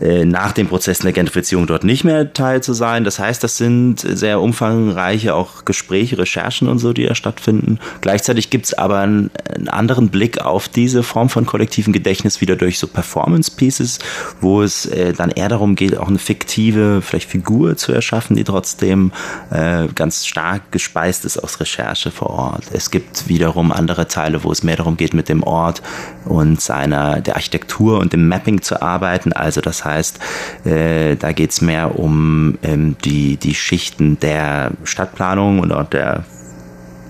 äh, 0.00 0.24
nach 0.24 0.52
dem 0.52 0.66
Prozess 0.66 0.98
der 0.98 1.12
Gentrifizierung 1.12 1.66
dort 1.66 1.84
nicht 1.84 2.04
mehr 2.04 2.32
Teil 2.32 2.62
zu 2.62 2.72
sein. 2.72 3.04
Das 3.04 3.18
heißt, 3.18 3.42
das 3.42 3.56
sind 3.56 4.00
sehr 4.00 4.40
umfangreiche 4.40 5.34
auch 5.34 5.64
Gespräche, 5.64 6.18
Recherchen 6.18 6.68
und 6.68 6.78
so, 6.78 6.92
die 6.92 7.06
da 7.06 7.14
stattfinden. 7.14 7.78
Gleichzeitig 8.00 8.50
gibt 8.50 8.66
es 8.66 8.74
aber 8.74 8.98
einen, 8.98 9.30
einen, 9.54 9.68
anderen 9.68 10.08
Blick 10.08 10.40
auf 10.40 10.68
diese 10.68 11.02
Form 11.02 11.28
von 11.28 11.46
kollektiven 11.46 11.92
Gedächtnis 11.92 12.40
wieder 12.40 12.56
durch 12.56 12.78
so 12.78 12.86
Performance 12.86 13.50
Pieces, 13.50 14.00
wo 14.40 14.62
es 14.62 14.86
äh, 14.86 15.12
dann 15.12 15.30
eher 15.30 15.48
darum 15.48 15.76
geht, 15.76 15.96
auch 15.96 16.08
eine 16.08 16.18
fiktive, 16.18 17.00
vielleicht 17.00 17.30
Figur 17.30 17.76
zu 17.76 17.92
erschaffen, 17.92 18.36
die 18.36 18.44
trotzdem 18.44 19.12
äh, 19.50 19.86
ganz 19.94 20.26
stark 20.26 20.72
gespeist 20.72 21.24
ist 21.24 21.38
aus 21.38 21.60
Recherche 21.60 22.10
vor 22.10 22.30
Ort. 22.30 22.64
Es 22.72 22.90
gibt 22.90 23.28
wiederum 23.28 23.72
andere 23.72 24.08
Teile, 24.08 24.44
wo 24.44 24.52
es 24.52 24.62
mehr 24.62 24.76
darum 24.76 24.96
geht, 24.96 25.14
mit 25.14 25.28
dem 25.28 25.42
Ort 25.42 25.82
und 26.24 26.60
seiner 26.60 27.20
der 27.20 27.36
Architektur 27.36 27.98
und 27.98 28.12
dem 28.12 28.28
Mapping 28.28 28.62
zu 28.62 28.82
arbeiten. 28.82 29.32
Also 29.32 29.60
das 29.60 29.84
heißt, 29.84 30.18
äh, 30.64 31.16
da 31.16 31.32
geht 31.32 31.50
es 31.50 31.60
mehr 31.60 31.98
um 31.98 32.58
ähm, 32.62 32.96
die, 33.04 33.36
die 33.36 33.54
Schichten 33.54 34.18
der 34.20 34.72
Stadtplanung 34.84 35.60
und 35.60 35.72
auch 35.72 35.88
der 35.88 36.24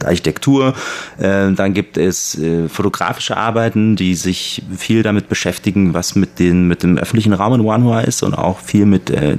Architektur. 0.04 0.74
Äh, 1.18 1.52
dann 1.52 1.74
gibt 1.74 1.96
es 1.96 2.38
äh, 2.38 2.68
fotografische 2.68 3.36
Arbeiten, 3.36 3.96
die 3.96 4.14
sich 4.14 4.62
viel 4.76 5.02
damit 5.02 5.28
beschäftigen, 5.28 5.94
was 5.94 6.14
mit, 6.14 6.38
den, 6.38 6.68
mit 6.68 6.82
dem 6.82 6.98
öffentlichen 6.98 7.32
Raum 7.32 7.54
in 7.54 7.66
Wanhua 7.66 8.00
ist 8.00 8.22
und 8.22 8.34
auch 8.34 8.60
viel 8.60 8.86
mit 8.86 9.10
äh, 9.10 9.36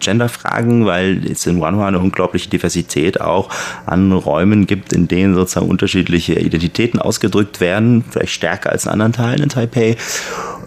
Genderfragen, 0.00 0.86
weil 0.86 1.24
es 1.30 1.46
in 1.46 1.60
Wanhua 1.60 1.88
eine 1.88 1.98
unglaubliche 1.98 2.48
Diversität 2.48 3.20
auch 3.20 3.50
an 3.86 4.12
Räumen 4.12 4.66
gibt, 4.66 4.92
in 4.92 5.08
denen 5.08 5.34
sozusagen 5.34 5.68
unterschiedliche 5.68 6.34
Identitäten 6.34 7.00
ausgedrückt 7.00 7.60
werden, 7.60 8.04
vielleicht 8.10 8.32
stärker 8.32 8.70
als 8.70 8.84
in 8.84 8.92
anderen 8.92 9.12
Teilen 9.12 9.42
in 9.42 9.48
Taipei. 9.48 9.96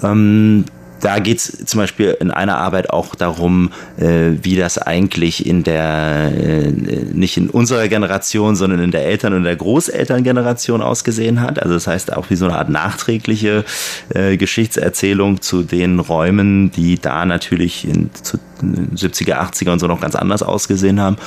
Ähm, 0.04 0.66
da 1.02 1.20
geht 1.20 1.40
es 1.40 1.66
zum 1.66 1.80
Beispiel 1.80 2.16
in 2.20 2.32
einer 2.32 2.58
Arbeit 2.58 2.90
auch 2.90 3.16
darum, 3.16 3.72
äh, 3.98 4.32
wie 4.42 4.56
das 4.56 4.78
eigentlich 4.78 5.46
in 5.46 5.64
der, 5.64 6.32
äh, 6.36 6.72
nicht 6.72 7.38
in 7.38 7.50
unserer 7.50 7.88
Generation, 7.88 8.56
sondern 8.56 8.80
in 8.80 8.92
der 8.92 9.06
Eltern- 9.06 9.34
und 9.34 9.44
der 9.44 9.56
Großelterngeneration 9.56 10.82
ausgesehen 10.82 11.42
hat. 11.42 11.62
Also 11.62 11.74
das 11.74 11.88
heißt 11.88 12.14
auch 12.14 12.30
wie 12.30 12.36
so 12.36 12.46
eine 12.46 12.58
Art 12.58 12.70
nachträgliche 12.70 13.66
äh, 14.14 14.38
Geschichtserzählung 14.38 15.42
zu 15.42 15.64
den 15.64 16.00
Räumen, 16.00 16.72
die 16.72 17.00
da 17.00 17.26
natürlich 17.26 17.88
in, 17.88 18.10
zu 18.14 18.38
70er, 18.62 19.40
80er 19.40 19.72
und 19.72 19.80
so 19.80 19.88
noch 19.88 20.02
ganz 20.02 20.16
anders 20.16 20.44
ausgesehen 20.44 21.00
haben. 21.00 21.18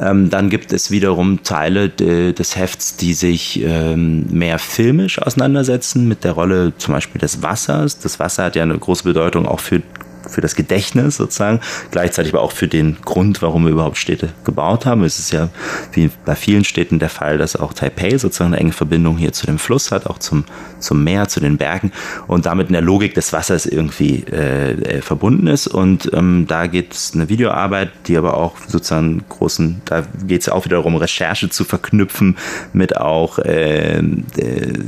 Ähm, 0.00 0.30
dann 0.30 0.48
gibt 0.48 0.72
es 0.72 0.90
wiederum 0.90 1.42
Teile 1.42 1.90
de, 1.90 2.32
des 2.32 2.56
Hefts, 2.56 2.96
die 2.96 3.12
sich 3.12 3.62
ähm, 3.62 4.26
mehr 4.30 4.58
filmisch 4.58 5.20
auseinandersetzen 5.20 6.08
mit 6.08 6.24
der 6.24 6.32
Rolle 6.32 6.72
zum 6.78 6.94
Beispiel 6.94 7.20
des 7.20 7.42
Wassers. 7.42 7.98
Das 7.98 8.18
Wasser 8.18 8.44
hat 8.44 8.56
ja 8.56 8.62
eine 8.62 8.78
große 8.78 9.04
Bedeutung 9.04 9.46
auch 9.46 9.60
für 9.60 9.82
für 10.30 10.40
das 10.40 10.54
Gedächtnis 10.54 11.16
sozusagen, 11.16 11.60
gleichzeitig 11.90 12.32
aber 12.32 12.42
auch 12.42 12.52
für 12.52 12.68
den 12.68 12.96
Grund, 13.04 13.42
warum 13.42 13.64
wir 13.64 13.72
überhaupt 13.72 13.98
Städte 13.98 14.30
gebaut 14.44 14.86
haben. 14.86 15.04
Es 15.04 15.18
ist 15.18 15.32
ja 15.32 15.48
wie 15.92 16.10
bei 16.24 16.34
vielen 16.34 16.64
Städten 16.64 16.98
der 16.98 17.08
Fall, 17.08 17.38
dass 17.38 17.56
auch 17.56 17.72
Taipei 17.72 18.16
sozusagen 18.18 18.54
eine 18.54 18.60
enge 18.60 18.72
Verbindung 18.72 19.16
hier 19.16 19.32
zu 19.32 19.46
dem 19.46 19.58
Fluss 19.58 19.92
hat, 19.92 20.06
auch 20.06 20.18
zum, 20.18 20.44
zum 20.78 21.04
Meer, 21.04 21.28
zu 21.28 21.40
den 21.40 21.56
Bergen 21.56 21.92
und 22.26 22.46
damit 22.46 22.68
in 22.68 22.72
der 22.72 22.82
Logik 22.82 23.14
des 23.14 23.32
Wassers 23.32 23.66
irgendwie 23.66 24.24
äh, 24.30 24.72
äh 24.72 25.02
verbunden 25.02 25.46
ist. 25.46 25.66
Und 25.66 26.10
ähm, 26.12 26.46
da 26.48 26.66
geht 26.66 26.94
es 26.94 27.12
eine 27.14 27.28
Videoarbeit, 27.28 27.90
die 28.06 28.16
aber 28.16 28.34
auch 28.34 28.56
sozusagen 28.66 29.24
großen, 29.28 29.82
da 29.84 30.02
geht 30.26 30.42
es 30.42 30.48
auch 30.48 30.64
wieder 30.64 30.76
darum, 30.76 30.96
Recherche 30.96 31.50
zu 31.50 31.64
verknüpfen 31.64 32.36
mit 32.72 32.96
auch 32.96 33.38
äh, 33.38 33.98
äh, 33.98 34.02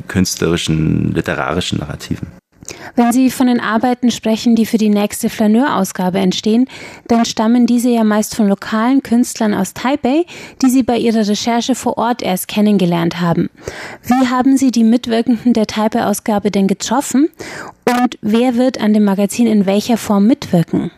künstlerischen, 0.09 1.13
literarischen 1.15 1.79
Narrativen. 1.79 2.42
Wenn 2.95 3.13
Sie 3.13 3.31
von 3.31 3.47
den 3.47 3.61
Arbeiten 3.61 4.11
sprechen, 4.11 4.55
die 4.55 4.67
für 4.67 4.79
die 4.79 4.89
nächste 4.89 5.31
Flaneur-Ausgabe 5.31 6.19
entstehen, 6.19 6.69
dann 7.09 7.25
stammen 7.25 7.67
diese 7.67 7.91
ja 7.91 8.05
meist 8.05 8.37
von 8.37 8.49
lokalen 8.49 9.03
Künstlern 9.03 9.55
aus 9.55 9.75
Taipei, 9.75 10.25
die 10.63 10.71
Sie 10.71 10.83
bei 10.83 10.99
Ihrer 10.99 11.27
Recherche 11.27 11.75
vor 11.75 11.99
Ort 11.99 12.23
erst 12.23 12.49
kennengelernt 12.49 13.21
haben. 13.21 13.51
Wie 14.05 14.29
haben 14.29 14.57
Sie 14.57 14.71
die 14.71 14.85
Mitwirkenden 14.85 15.53
der 15.55 15.67
Taipei-Ausgabe 15.67 16.51
denn 16.51 16.69
getroffen 16.69 17.29
und 18.01 18.19
wer 18.23 18.57
wird 18.57 18.81
an 18.81 18.93
dem 18.93 19.05
Magazin 19.05 19.47
in 19.47 19.67
welcher 19.67 19.97
Form 19.97 20.27
mitwirken? 20.27 20.91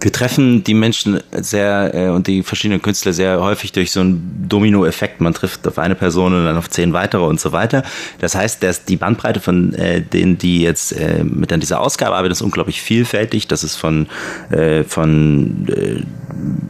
Wir 0.00 0.12
treffen 0.12 0.62
die 0.62 0.74
Menschen 0.74 1.20
sehr 1.32 1.94
äh, 1.94 2.08
und 2.08 2.26
die 2.26 2.42
verschiedenen 2.42 2.80
Künstler 2.80 3.12
sehr 3.12 3.40
häufig 3.40 3.72
durch 3.72 3.90
so 3.90 4.00
einen 4.00 4.46
Domino-Effekt. 4.48 5.20
Man 5.20 5.34
trifft 5.34 5.66
auf 5.66 5.78
eine 5.78 5.94
Person 5.94 6.34
und 6.34 6.44
dann 6.44 6.56
auf 6.56 6.70
zehn 6.70 6.92
weitere 6.92 7.24
und 7.24 7.40
so 7.40 7.52
weiter. 7.52 7.82
Das 8.20 8.34
heißt, 8.34 8.62
dass 8.62 8.84
die 8.84 8.96
Bandbreite 8.96 9.40
von 9.40 9.74
äh, 9.74 10.00
denen, 10.00 10.38
die 10.38 10.62
jetzt 10.62 10.92
äh, 10.92 11.24
mit 11.24 11.52
an 11.52 11.60
dieser 11.60 11.80
Ausgabe 11.80 12.14
arbeiten, 12.14 12.32
ist 12.32 12.42
unglaublich 12.42 12.80
vielfältig. 12.80 13.48
Das 13.48 13.64
ist 13.64 13.76
von, 13.76 14.06
äh, 14.50 14.84
von 14.84 15.66
äh, 15.68 16.02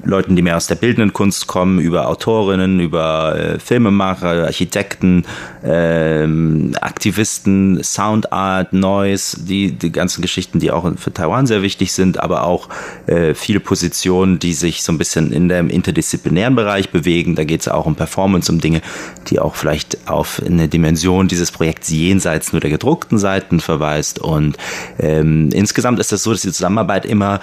Leuten, 0.04 0.34
die 0.34 0.42
mehr 0.42 0.56
aus 0.56 0.66
der 0.66 0.76
bildenden 0.76 1.12
Kunst 1.12 1.46
kommen, 1.46 1.80
über 1.80 2.08
Autorinnen, 2.08 2.80
über 2.80 3.36
äh, 3.36 3.58
Filmemacher, 3.58 4.44
Architekten, 4.46 5.24
äh, 5.62 6.26
Aktivisten, 6.80 7.82
Soundart, 7.82 8.72
Noise, 8.72 9.44
die, 9.44 9.72
die 9.72 9.92
ganzen 9.92 10.22
Geschichten, 10.22 10.60
die 10.60 10.70
auch 10.70 10.90
für 10.96 11.12
Taiwan 11.12 11.46
sehr 11.46 11.62
wichtig 11.62 11.92
sind, 11.92 12.20
aber 12.20 12.44
auch 12.44 12.68
äh, 13.18 13.34
viele 13.34 13.60
Positionen, 13.60 14.38
die 14.38 14.52
sich 14.52 14.82
so 14.82 14.92
ein 14.92 14.98
bisschen 14.98 15.32
in 15.32 15.48
dem 15.48 15.70
interdisziplinären 15.70 16.54
Bereich 16.54 16.90
bewegen. 16.90 17.34
Da 17.34 17.44
geht 17.44 17.62
es 17.62 17.68
auch 17.68 17.86
um 17.86 17.96
Performance, 17.96 18.50
um 18.50 18.60
Dinge, 18.60 18.80
die 19.28 19.40
auch 19.40 19.56
vielleicht 19.56 20.08
auf 20.08 20.40
eine 20.44 20.68
Dimension 20.68 21.26
dieses 21.26 21.50
Projekts 21.50 21.88
jenseits 21.88 22.52
nur 22.52 22.60
der 22.60 22.70
gedruckten 22.70 23.18
Seiten 23.18 23.60
verweist. 23.60 24.20
Und 24.20 24.56
ähm, 24.98 25.50
insgesamt 25.52 25.98
ist 25.98 26.12
das 26.12 26.22
so, 26.22 26.32
dass 26.32 26.42
die 26.42 26.52
Zusammenarbeit 26.52 27.06
immer 27.06 27.40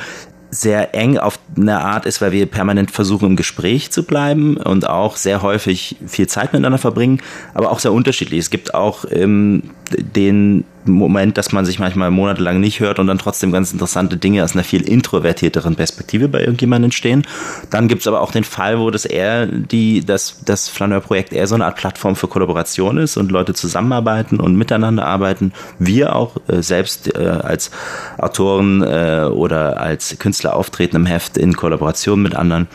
sehr 0.51 0.96
eng 0.96 1.17
auf 1.17 1.39
eine 1.58 1.82
Art 1.82 2.05
ist, 2.05 2.22
weil 2.22 2.32
wir 2.32 2.46
permanent 2.46 2.91
versuchen, 2.91 3.32
im 3.32 3.36
Gespräch 3.36 3.91
zu 3.91 4.03
bleiben 4.03 4.55
und 4.55 4.88
auch 4.88 5.17
sehr 5.17 5.41
häufig 5.41 5.98
viel 6.08 6.27
Zeit 6.27 6.53
miteinander 6.53 6.77
verbringen, 6.77 7.22
aber 7.53 7.72
auch 7.72 7.79
sehr 7.79 7.91
unterschiedlich. 7.91 8.39
Es 8.39 8.50
gibt 8.50 8.74
auch 8.74 9.03
ähm, 9.12 9.63
den 9.91 10.63
Moment, 10.86 11.38
dass 11.38 11.51
man 11.51 11.65
sich 11.65 11.80
manchmal 11.80 12.12
monatelang 12.12 12.60
nicht 12.60 12.80
hört 12.80 13.00
und 13.00 13.08
dann 13.08 13.18
trotzdem 13.18 13.51
ganz 13.51 13.74
interessante 13.74 14.18
Dinge 14.18 14.44
aus 14.44 14.54
einer 14.54 14.63
viel 14.63 14.82
introvertierteren 14.82 15.75
Perspektive 15.75 16.27
bei 16.27 16.39
irgendjemandem 16.42 16.86
entstehen. 16.86 17.25
Dann 17.70 17.88
gibt 17.88 18.01
es 18.01 18.08
aber 18.08 18.22
auch 18.22 18.32
den 18.32 18.44
Fall, 18.44 18.80
wo 18.80 18.92
das 18.92 19.06
eher 19.06 19.48
die, 19.48 20.06
das, 20.06 20.38
das 20.46 20.70
Flaneur-Projekt 20.70 21.34
eher 21.34 21.48
so 21.48 21.56
eine 21.56 21.65
Art 21.65 21.75
Plattform 21.75 22.15
für 22.15 22.27
Kollaboration 22.27 22.98
ist 22.98 23.18
und 23.18 23.32
Leute 23.32 23.54
zusammenarbeiten 23.54 24.39
und 24.39 24.56
miteinander 24.56 25.06
arbeiten. 25.06 25.54
Wir 25.80 26.15
auch 26.15 26.38
äh, 26.48 26.62
selbst 26.62 27.15
äh, 27.15 27.27
als 27.27 27.72
Autoren 28.18 28.82
äh, 28.84 29.25
oder 29.32 29.80
als 29.80 30.18
Künstler 30.20 30.56
auftreten 30.56 30.96
im 30.96 31.06
Heft 31.06 31.38
in 31.38 31.56
Kollaboration 31.56 32.22
mit 32.22 32.36
anderen. 32.36 32.68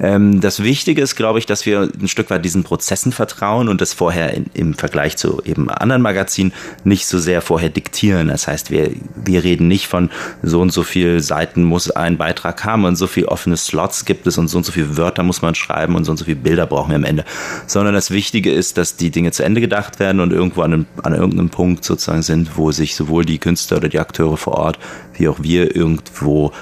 Ähm, 0.00 0.40
das 0.40 0.62
Wichtige 0.62 1.02
ist, 1.02 1.16
glaube 1.16 1.38
ich, 1.38 1.46
dass 1.46 1.66
wir 1.66 1.88
ein 2.00 2.08
Stück 2.08 2.30
weit 2.30 2.44
diesen 2.44 2.64
Prozessen 2.64 3.12
vertrauen 3.12 3.68
und 3.68 3.80
das 3.80 3.92
vorher 3.92 4.34
in, 4.34 4.46
im 4.54 4.74
Vergleich 4.74 5.16
zu 5.16 5.42
eben 5.44 5.70
anderen 5.70 6.02
Magazinen 6.02 6.52
nicht 6.84 7.06
so 7.06 7.18
sehr 7.18 7.40
vorher 7.40 7.70
diktieren. 7.70 8.28
Das 8.28 8.48
heißt, 8.48 8.70
wir, 8.70 8.90
wir 9.14 9.44
reden 9.44 9.68
nicht 9.68 9.86
von 9.86 10.10
so 10.42 10.60
und 10.60 10.72
so 10.72 10.82
viel 10.82 11.20
Seiten 11.20 11.64
muss 11.64 11.90
ein 11.90 12.16
Beitrag 12.16 12.64
haben 12.64 12.84
und 12.84 12.96
so 12.96 13.06
viel 13.06 13.26
offene 13.26 13.56
Slots 13.56 14.04
gibt 14.04 14.26
es 14.26 14.38
und 14.38 14.48
so 14.48 14.58
und 14.58 14.64
so 14.64 14.72
viele 14.72 14.96
Wörter 14.96 15.22
muss 15.22 15.42
man 15.42 15.54
schreiben 15.54 15.94
und 15.94 16.04
so 16.04 16.10
und 16.10 16.16
so 16.16 16.24
viele 16.24 16.36
Bilder 16.36 16.66
brauchen 16.66 16.90
wir 16.90 16.96
am 16.96 17.04
Ende. 17.04 17.24
Sondern 17.66 17.94
das 17.94 18.10
Wichtige 18.10 18.52
ist, 18.52 18.78
dass 18.78 18.96
die 18.96 19.10
Dinge 19.10 19.32
zu 19.32 19.44
Ende 19.44 19.60
gedacht 19.60 20.00
werden 20.00 20.20
und 20.20 20.32
irgendwo 20.32 20.62
an, 20.62 20.72
einem, 20.72 20.86
an 21.02 21.14
irgendeinem 21.14 21.50
Punkt 21.50 21.84
sozusagen 21.84 22.22
sind, 22.22 22.56
wo 22.56 22.72
sich 22.72 22.96
sowohl 22.96 23.24
die 23.24 23.38
Künstler 23.38 23.78
oder 23.78 23.88
die 23.88 23.98
Akteure 23.98 24.36
vor 24.36 24.54
Ort 24.54 24.78
wie 25.18 25.28
auch 25.28 25.38
wir 25.42 25.74
irgendwo 25.74 26.52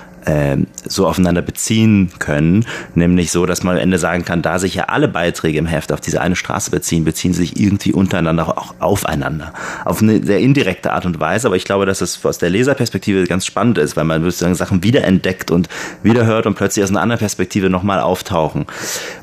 so 0.85 1.07
aufeinander 1.07 1.43
beziehen 1.43 2.11
können, 2.19 2.65
nämlich 2.95 3.33
so, 3.33 3.47
dass 3.47 3.63
man 3.63 3.77
am 3.77 3.83
Ende 3.83 3.99
sagen 3.99 4.25
kann, 4.25 4.43
da 4.43 4.59
sich 4.59 4.75
ja 4.75 4.85
alle 4.85 5.09
Beiträge 5.09 5.59
im 5.59 5.67
Heft 5.67 5.93
auf 5.93 6.01
diese 6.01 6.21
eine 6.21 6.37
Straße 6.37 6.71
beziehen, 6.71 7.05
beziehen 7.05 7.33
sie 7.33 7.43
sich 7.43 7.61
irgendwie 7.61 7.93
untereinander 7.93 8.57
auch 8.57 8.75
aufeinander. 8.79 9.53
Auf 9.85 10.03
eine 10.03 10.25
sehr 10.25 10.39
indirekte 10.39 10.93
Art 10.93 11.07
und 11.07 11.19
Weise, 11.21 11.47
aber 11.47 11.57
ich 11.57 11.65
glaube, 11.65 11.87
dass 11.87 12.01
es 12.01 12.25
aus 12.25 12.39
der 12.39 12.51
Leserperspektive 12.51 13.25
ganz 13.25 13.47
spannend 13.47 13.79
ist, 13.79 13.97
weil 13.97 14.05
man 14.05 14.23
sozusagen 14.23 14.55
Sachen 14.55 14.83
wiederentdeckt 14.83 15.51
und 15.51 15.69
wiederhört 16.03 16.47
und 16.47 16.55
plötzlich 16.55 16.85
aus 16.85 16.91
einer 16.91 17.01
anderen 17.01 17.19
Perspektive 17.19 17.71
nochmal 17.71 18.01
auftauchen. 18.01 18.67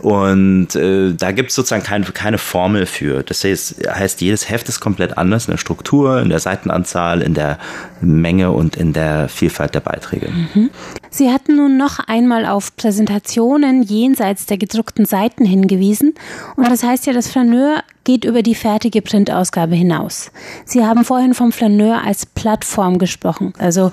Und 0.02 0.76
äh, 0.76 1.14
da 1.14 1.32
gibt 1.32 1.50
es 1.50 1.56
sozusagen 1.56 1.84
keine, 1.84 2.06
keine 2.06 2.38
Formel 2.38 2.86
für. 2.86 3.24
Das 3.24 3.44
heißt, 3.44 3.88
heißt, 3.88 4.22
jedes 4.22 4.50
Heft 4.50 4.70
ist 4.70 4.80
komplett 4.80 5.18
anders 5.18 5.48
in 5.48 5.52
der 5.52 5.58
Struktur, 5.58 6.22
in 6.22 6.30
der 6.30 6.40
Seitenanzahl, 6.40 7.22
in 7.22 7.34
der 7.34 7.58
Menge 8.02 8.52
und 8.52 8.76
in 8.76 8.94
der 8.94 9.30
Vielfalt 9.30 9.76
der 9.76 9.82
Beiträge. 9.82 10.30
Mhm. 10.30 10.70
Sie 11.10 11.32
hatten 11.32 11.56
nun 11.56 11.78
noch 11.78 12.00
einmal 12.00 12.46
auf 12.46 12.76
Präsentationen 12.76 13.84
jenseits 13.84 14.46
der 14.46 14.58
gedruckten 14.58 15.06
Seiten 15.06 15.46
hingewiesen 15.46 16.14
und 16.56 16.70
das 16.70 16.84
heißt 16.84 17.08
ja, 17.08 17.14
das 17.14 17.30
Flaneur 17.30 17.84
geht 18.04 18.26
über 18.26 18.44
die 18.44 18.56
fertige 18.56 19.02
Printausgabe 19.02 19.76
hinaus. 19.76 20.32
Sie 20.66 20.86
haben 20.86 21.04
vorhin 21.04 21.34
vom 21.34 21.52
Flaneur 21.52 22.04
als 22.04 22.26
Plattform 22.26 23.00
gesprochen, 23.00 23.54
also 23.58 23.92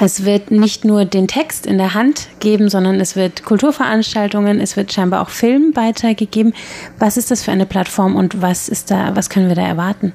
es 0.00 0.24
wird 0.24 0.50
nicht 0.50 0.84
nur 0.84 1.04
den 1.04 1.28
Text 1.28 1.66
in 1.66 1.78
der 1.78 1.94
Hand 1.94 2.28
geben, 2.40 2.68
sondern 2.68 3.00
es 3.00 3.14
wird 3.14 3.44
Kulturveranstaltungen, 3.44 4.60
es 4.60 4.76
wird 4.76 4.92
scheinbar 4.92 5.22
auch 5.22 5.28
Filmbeiträge 5.28 6.26
geben. 6.26 6.52
Was 6.98 7.16
ist 7.16 7.30
das 7.30 7.44
für 7.44 7.52
eine 7.52 7.64
Plattform 7.64 8.16
und 8.16 8.42
was 8.42 8.68
ist 8.68 8.90
da, 8.90 9.14
was 9.14 9.30
können 9.30 9.48
wir 9.48 9.54
da 9.54 9.62
erwarten? 9.62 10.12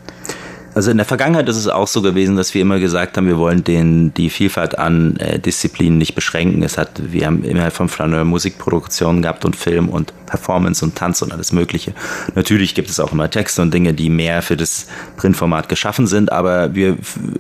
Also 0.79 0.91
in 0.91 0.97
der 0.97 1.05
Vergangenheit 1.05 1.49
ist 1.49 1.57
es 1.57 1.67
auch 1.67 1.87
so 1.87 2.01
gewesen, 2.01 2.37
dass 2.37 2.53
wir 2.53 2.61
immer 2.61 2.79
gesagt 2.79 3.17
haben, 3.17 3.27
wir 3.27 3.37
wollen 3.37 3.65
den, 3.65 4.13
die 4.13 4.29
Vielfalt 4.29 4.79
an 4.79 5.17
äh, 5.17 5.37
Disziplinen 5.37 5.97
nicht 5.97 6.15
beschränken. 6.15 6.63
Es 6.63 6.77
hat, 6.77 7.11
wir 7.11 7.25
haben 7.25 7.43
immer 7.43 7.69
von 7.69 7.89
Flaneur 7.89 8.23
Musikproduktion 8.23 9.21
gehabt 9.21 9.43
und 9.43 9.57
Film 9.57 9.89
und 9.89 10.13
Performance 10.25 10.85
und 10.85 10.95
Tanz 10.95 11.21
und 11.21 11.33
alles 11.33 11.51
Mögliche. 11.51 11.93
Natürlich 12.35 12.75
gibt 12.75 12.89
es 12.89 13.01
auch 13.01 13.11
immer 13.11 13.29
Texte 13.29 13.61
und 13.61 13.73
Dinge, 13.73 13.93
die 13.93 14.09
mehr 14.09 14.41
für 14.41 14.55
das 14.55 14.87
Printformat 15.17 15.67
geschaffen 15.67 16.07
sind, 16.07 16.31
aber 16.31 16.75
wir 16.75 16.97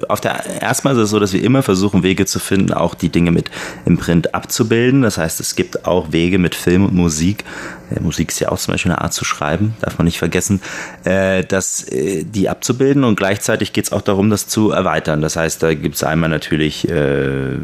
auf 0.09 0.19
der 0.19 0.61
erstmal 0.61 0.95
ist 0.95 1.03
es 1.03 1.09
so, 1.11 1.19
dass 1.19 1.31
wir 1.31 1.43
immer 1.43 1.63
versuchen, 1.63 2.03
Wege 2.03 2.25
zu 2.25 2.39
finden, 2.39 2.73
auch 2.73 2.95
die 2.95 3.09
Dinge 3.09 3.31
mit 3.31 3.51
im 3.85 3.97
Print 3.97 4.33
abzubilden. 4.33 5.01
Das 5.01 5.17
heißt, 5.17 5.39
es 5.39 5.55
gibt 5.55 5.85
auch 5.85 6.11
Wege 6.11 6.39
mit 6.39 6.55
Film 6.55 6.85
und 6.85 6.93
Musik. 6.93 7.45
Äh, 7.91 7.99
Musik 8.01 8.29
ist 8.31 8.39
ja 8.39 8.49
auch 8.49 8.57
zum 8.57 8.73
Beispiel 8.73 8.91
eine 8.91 9.01
Art 9.01 9.13
zu 9.13 9.23
schreiben, 9.23 9.75
darf 9.81 9.97
man 9.97 10.05
nicht 10.05 10.17
vergessen, 10.17 10.61
äh, 11.03 11.43
dass 11.43 11.83
äh, 11.89 12.23
die 12.23 12.49
abzubilden 12.49 13.03
und 13.03 13.15
gleichzeitig 13.29 13.73
geht 13.73 13.85
es 13.85 13.91
auch 13.91 14.01
darum, 14.01 14.31
das 14.31 14.47
zu 14.47 14.71
erweitern. 14.71 15.21
Das 15.21 15.35
heißt, 15.35 15.61
da 15.61 15.75
gibt 15.75 15.93
es 15.93 16.03
einmal 16.03 16.31
natürlich 16.31 16.89
äh, 16.89 17.55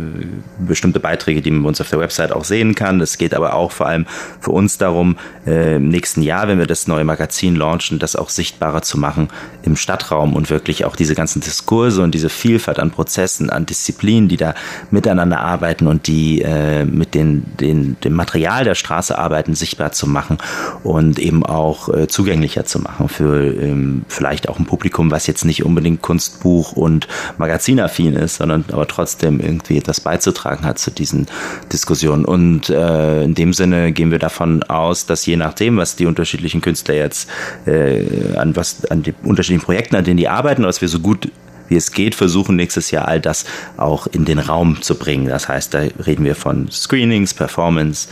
bestimmte 0.59 0.99
Beiträge, 0.99 1.41
die 1.41 1.49
man 1.49 1.63
bei 1.63 1.69
uns 1.69 1.81
auf 1.81 1.89
der 1.89 1.99
Website 1.99 2.31
auch 2.31 2.43
sehen 2.43 2.75
kann. 2.75 3.01
Es 3.01 3.17
geht 3.17 3.33
aber 3.33 3.55
auch 3.55 3.71
vor 3.71 3.87
allem 3.87 4.05
für 4.39 4.51
uns 4.51 4.77
darum, 4.77 5.17
äh, 5.47 5.77
im 5.77 5.89
nächsten 5.89 6.21
Jahr, 6.21 6.47
wenn 6.47 6.59
wir 6.59 6.67
das 6.67 6.85
neue 6.85 7.03
Magazin 7.03 7.55
launchen, 7.55 7.97
das 7.97 8.15
auch 8.15 8.29
sichtbarer 8.29 8.83
zu 8.83 8.99
machen 8.99 9.29
im 9.63 9.75
Stadtraum 9.75 10.33
und 10.35 10.51
wirklich 10.51 10.85
auch 10.85 10.95
diese 10.95 11.15
ganzen 11.15 11.41
Diskurse 11.41 12.03
und 12.03 12.13
diese 12.13 12.29
Vielfalt 12.29 12.77
an 12.77 12.91
Prozessen, 12.91 13.49
an 13.49 13.65
Disziplinen, 13.65 14.29
die 14.29 14.37
da 14.37 14.53
miteinander 14.91 15.39
arbeiten 15.39 15.87
und 15.87 16.05
die 16.05 16.43
äh, 16.43 16.85
mit 16.85 17.15
den, 17.15 17.43
den, 17.59 17.97
dem 18.03 18.13
Material 18.13 18.65
der 18.65 18.75
Straße 18.75 19.17
arbeiten, 19.17 19.55
sichtbar 19.55 19.93
zu 19.93 20.05
machen 20.05 20.37
und 20.83 21.17
eben 21.17 21.43
auch 21.43 21.89
äh, 21.89 22.07
zugänglicher 22.07 22.65
zu 22.65 22.77
machen 22.77 23.09
für 23.09 23.43
ähm, 23.43 24.05
vielleicht 24.07 24.47
auch 24.47 24.59
ein 24.59 24.65
Publikum, 24.65 25.09
was 25.09 25.25
jetzt 25.25 25.43
nicht 25.43 25.54
unbedingt 25.63 26.01
Kunstbuch 26.01 26.73
und 26.73 27.07
Magazinaffin 27.37 28.15
ist, 28.15 28.37
sondern 28.37 28.65
aber 28.71 28.87
trotzdem 28.87 29.39
irgendwie 29.39 29.77
etwas 29.77 30.01
beizutragen 30.01 30.65
hat 30.65 30.79
zu 30.79 30.91
diesen 30.91 31.27
Diskussionen. 31.71 32.25
Und 32.25 32.69
äh, 32.69 33.23
in 33.23 33.35
dem 33.35 33.53
Sinne 33.53 33.91
gehen 33.91 34.11
wir 34.11 34.19
davon 34.19 34.63
aus, 34.63 35.05
dass 35.05 35.25
je 35.25 35.37
nachdem, 35.37 35.77
was 35.77 35.95
die 35.95 36.05
unterschiedlichen 36.05 36.61
Künstler 36.61 36.95
jetzt 36.95 37.29
äh, 37.65 38.35
an 38.35 38.55
was 38.55 38.85
an 38.85 39.03
die 39.03 39.13
unterschiedlichen 39.23 39.65
Projekten, 39.65 39.95
an 39.95 40.03
denen 40.03 40.17
die 40.17 40.27
arbeiten, 40.27 40.63
dass 40.63 40.81
wir 40.81 40.89
so 40.89 40.99
gut 40.99 41.29
wie 41.67 41.75
es 41.75 41.91
geht, 41.91 42.15
versuchen 42.15 42.55
nächstes 42.55 42.91
Jahr 42.91 43.07
all 43.07 43.19
das 43.19 43.45
auch 43.77 44.07
in 44.07 44.25
den 44.25 44.39
Raum 44.39 44.81
zu 44.81 44.95
bringen. 44.95 45.27
Das 45.27 45.49
heißt, 45.49 45.73
da 45.73 45.79
reden 46.05 46.23
wir 46.23 46.35
von 46.35 46.69
Screenings, 46.69 47.33
Performance, 47.33 48.07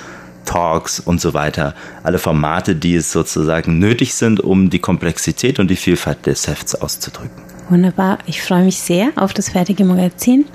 Talks 0.46 1.00
und 1.00 1.22
so 1.22 1.34
weiter. 1.34 1.74
Alle 2.04 2.20
Formate, 2.20 2.76
die 2.76 2.96
es 2.96 3.12
sozusagen 3.12 3.80
nötig 3.80 4.14
sind, 4.14 4.40
um 4.40 4.70
die 4.70 4.80
Komplexität 4.80 5.60
und 5.60 5.70
die 5.70 5.76
Vielfalt 5.76 6.26
des 6.26 6.48
Hefts 6.48 6.76
auszudrücken. 6.76 7.44
Wunderbar. 7.70 8.20
Ich 8.26 8.42
freue 8.42 8.64
mich 8.64 8.80
sehr 8.80 9.12
auf 9.16 9.34
das 9.34 9.50
fertige 9.50 9.86
Magazin. 9.86 10.46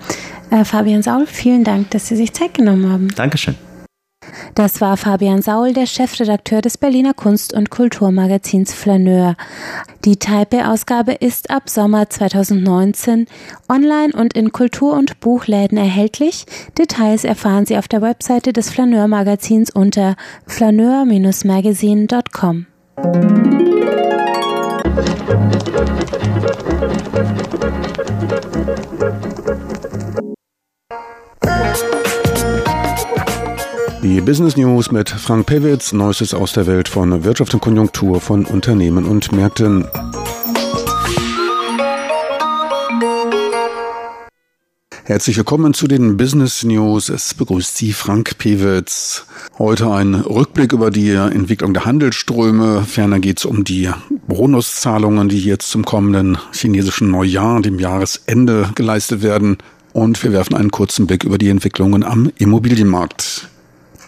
Äh, 0.50 0.64
Fabian 0.64 1.02
Saul, 1.02 1.26
vielen 1.26 1.64
Dank, 1.64 1.90
dass 1.90 2.06
Sie 2.06 2.16
sich 2.16 2.32
Zeit 2.32 2.54
genommen 2.54 2.90
haben. 2.90 3.08
Dankeschön. 3.14 3.54
Das 4.54 4.80
war 4.80 4.96
Fabian 4.96 5.42
Saul, 5.42 5.72
der 5.72 5.86
Chefredakteur 5.86 6.60
des 6.60 6.78
Berliner 6.78 7.14
Kunst- 7.14 7.52
und 7.52 7.70
Kulturmagazins 7.70 8.74
Flaneur. 8.74 9.34
Die 10.04 10.16
Taipei-Ausgabe 10.16 11.12
ist 11.12 11.50
ab 11.50 11.68
Sommer 11.68 12.08
2019 12.08 13.26
online 13.68 14.12
und 14.14 14.34
in 14.34 14.52
Kultur- 14.52 14.94
und 14.94 15.18
Buchläden 15.20 15.78
erhältlich. 15.78 16.46
Details 16.76 17.22
erfahren 17.24 17.66
Sie 17.66 17.76
auf 17.76 17.88
der 17.88 18.02
Webseite 18.02 18.52
des 18.52 18.70
Flaneur-Magazins 18.70 19.70
unter 19.70 20.14
flaneur-magazin.com. 20.46 22.66
Die 34.08 34.22
Business 34.22 34.56
News 34.56 34.90
mit 34.90 35.10
Frank 35.10 35.44
Pewitz, 35.44 35.92
Neuestes 35.92 36.32
aus 36.32 36.54
der 36.54 36.66
Welt 36.66 36.88
von 36.88 37.24
Wirtschaft 37.24 37.52
und 37.52 37.60
Konjunktur 37.60 38.22
von 38.22 38.46
Unternehmen 38.46 39.04
und 39.04 39.32
Märkten. 39.32 39.86
Herzlich 45.04 45.36
willkommen 45.36 45.74
zu 45.74 45.86
den 45.86 46.16
Business 46.16 46.64
News. 46.64 47.10
Es 47.10 47.34
begrüßt 47.34 47.76
Sie 47.76 47.92
Frank 47.92 48.38
Pewitz. 48.38 49.26
Heute 49.58 49.90
ein 49.90 50.14
Rückblick 50.14 50.72
über 50.72 50.90
die 50.90 51.10
Entwicklung 51.10 51.74
der 51.74 51.84
Handelsströme. 51.84 52.84
Ferner 52.84 53.18
geht 53.18 53.40
es 53.40 53.44
um 53.44 53.62
die 53.62 53.90
Bonuszahlungen, 54.26 55.28
die 55.28 55.44
jetzt 55.44 55.70
zum 55.70 55.84
kommenden 55.84 56.38
chinesischen 56.54 57.10
Neujahr, 57.10 57.60
dem 57.60 57.78
Jahresende, 57.78 58.70
geleistet 58.74 59.20
werden. 59.20 59.58
Und 59.92 60.22
wir 60.22 60.32
werfen 60.32 60.54
einen 60.54 60.70
kurzen 60.70 61.06
Blick 61.06 61.24
über 61.24 61.36
die 61.36 61.50
Entwicklungen 61.50 62.04
am 62.04 62.32
Immobilienmarkt. 62.38 63.50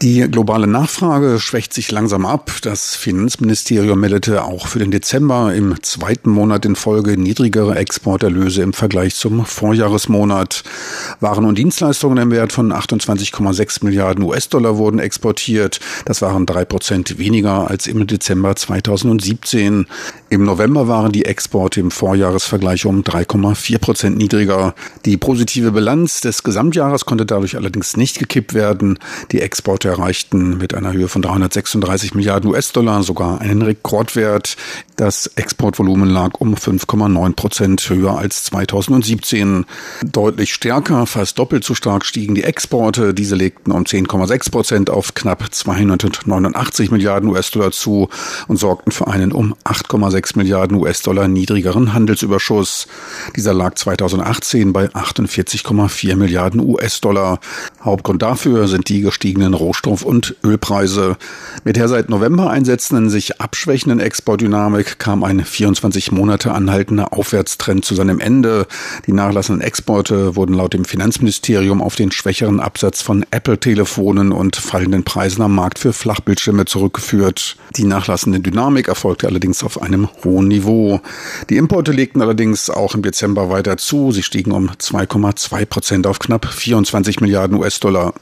Die 0.03 0.21
globale 0.31 0.67
Nachfrage 0.67 1.39
schwächt 1.39 1.75
sich 1.75 1.91
langsam 1.91 2.25
ab. 2.25 2.51
Das 2.63 2.97
Finanzministerium 2.97 4.01
meldete 4.01 4.45
auch 4.45 4.67
für 4.67 4.79
den 4.79 4.91
Dezember 4.91 5.53
im 5.53 5.83
zweiten 5.83 6.31
Monat 6.31 6.65
in 6.65 6.75
Folge 6.75 7.21
niedrigere 7.21 7.77
Exporterlöse 7.77 8.63
im 8.63 8.73
Vergleich 8.73 9.15
zum 9.15 9.45
Vorjahresmonat. 9.45 10.65
Waren 11.21 11.45
und 11.45 11.59
Dienstleistungen 11.59 12.17
im 12.17 12.31
Wert 12.31 12.51
von 12.51 12.73
28,6 12.73 13.85
Milliarden 13.85 14.25
US-Dollar 14.25 14.79
wurden 14.79 15.01
exportiert. 15.01 15.81
Das 16.07 16.23
waren 16.23 16.47
drei 16.47 16.65
Prozent 16.65 17.19
weniger 17.19 17.69
als 17.69 17.87
im 17.87 18.07
Dezember 18.07 18.57
2017. 18.57 19.85
Im 20.31 20.45
November 20.45 20.89
waren 20.89 21.13
die 21.13 21.27
Exporte 21.27 21.79
im 21.81 21.91
Vorjahresvergleich 21.91 22.87
um 22.87 23.03
3,4 23.03 23.79
Prozent 23.79 24.17
niedriger. 24.17 24.75
Die 25.05 25.19
positive 25.19 25.73
Bilanz 25.73 26.23
des 26.23 26.43
Gesamtjahres 26.43 27.05
konnte 27.05 27.27
dadurch 27.27 27.57
allerdings 27.57 27.99
nicht 27.99 28.19
gekippt 28.19 28.55
werden. 28.55 28.99
Die 29.31 29.43
Exporte 29.43 29.90
erreichten 29.91 30.59
mit 30.59 30.75
einer 30.75 30.93
Höhe 30.93 31.09
von 31.09 31.23
336 31.23 32.15
Milliarden 32.15 32.51
US-Dollar 32.51 33.03
sogar 33.03 33.41
einen 33.41 33.63
Rekordwert. 33.63 34.57
Das 34.97 35.27
Exportvolumen 35.27 36.09
lag 36.09 36.35
um 36.39 36.55
5,9 36.55 37.35
Prozent 37.35 37.89
höher 37.89 38.19
als 38.19 38.45
2017. 38.45 39.67
Deutlich 40.05 40.55
stärker, 40.55 41.07
fast 41.07 41.39
doppelt 41.39 41.65
so 41.65 41.75
stark 41.75 42.05
stiegen 42.05 42.35
die 42.35 42.45
Exporte. 42.45 43.15
Diese 43.15 43.35
legten 43.35 43.73
um 43.73 43.85
10,6 43.85 44.51
Prozent 44.51 44.91
auf 44.91 45.15
knapp 45.15 45.53
289 45.53 46.91
Milliarden 46.91 47.29
US-Dollar 47.31 47.73
zu 47.73 48.09
und 48.49 48.59
sorgten 48.59 48.93
für 48.93 49.09
einen 49.09 49.33
um 49.33 49.55
8,6 49.65 50.37
Milliarden 50.37 50.77
US-Dollar 50.77 51.29
niedrigeren 51.29 51.93
Handelsüberschuss. 51.93 52.87
Dieser 53.37 53.55
lag 53.55 53.75
2018 53.75 54.73
bei 54.73 54.87
48,4 54.87 56.17
Milliarden 56.17 56.61
US-Dollar. 56.61 57.41
Hauptgrund 57.83 58.23
dafür 58.23 58.69
sind 58.69 58.89
die 58.89 59.01
gestiegenen 59.01 59.55
Rohstoffe 59.55 59.80
Rohstoff- 59.81 60.03
und 60.03 60.37
Ölpreise. 60.45 61.17
Mit 61.65 61.77
der 61.77 61.89
seit 61.89 62.09
November 62.09 62.51
einsetzenden, 62.51 63.11
sich 63.11 63.41
abschwächenden 63.41 64.01
Exportdynamik 64.01 64.99
kam 64.99 65.25
ein 65.25 65.45
24 65.45 66.13
Monate 66.13 66.53
anhaltender 66.53 67.13
Aufwärtstrend 67.13 67.85
zu 67.85 67.95
seinem 67.95 68.21
Ende. 68.21 68.67
Die 69.07 69.13
nachlassenden 69.13 69.67
Exporte 69.67 70.37
wurden 70.37 70.55
laut 70.55 70.75
dem 70.75 70.85
Finanzministerium 70.85 71.83
auf 71.83 71.97
den 71.97 72.13
schwächeren 72.13 72.61
Absatz 72.61 73.03
von 73.03 73.25
Apple-Telefonen 73.31 74.33
und 74.33 74.57
fallenden 74.57 75.05
Preisen 75.05 75.43
am 75.43 75.55
Markt 75.55 75.79
für 75.79 75.93
Flachbildschirme 75.93 76.65
zurückgeführt. 76.65 77.57
Die 77.77 77.85
nachlassende 77.85 78.41
Dynamik 78.41 78.89
erfolgte 78.89 79.27
allerdings 79.29 79.65
auf 79.65 79.81
einem 79.81 80.09
hohen 80.25 80.49
Niveau. 80.49 81.01
Die 81.49 81.57
Importe 81.57 81.93
legten 81.93 82.21
allerdings 82.23 82.71
auch 82.71 82.95
im 82.95 83.03
Dezember 83.03 83.51
weiter 83.51 83.77
zu. 83.77 84.13
Sie 84.13 84.23
stiegen 84.23 84.53
um 84.53 84.71
2,2 84.71 85.65
Prozent 85.65 86.07
auf 86.07 86.19
knapp 86.19 86.47
24 86.47 87.21
Milliarden 87.21 87.59
US-Dollar. 87.59 88.13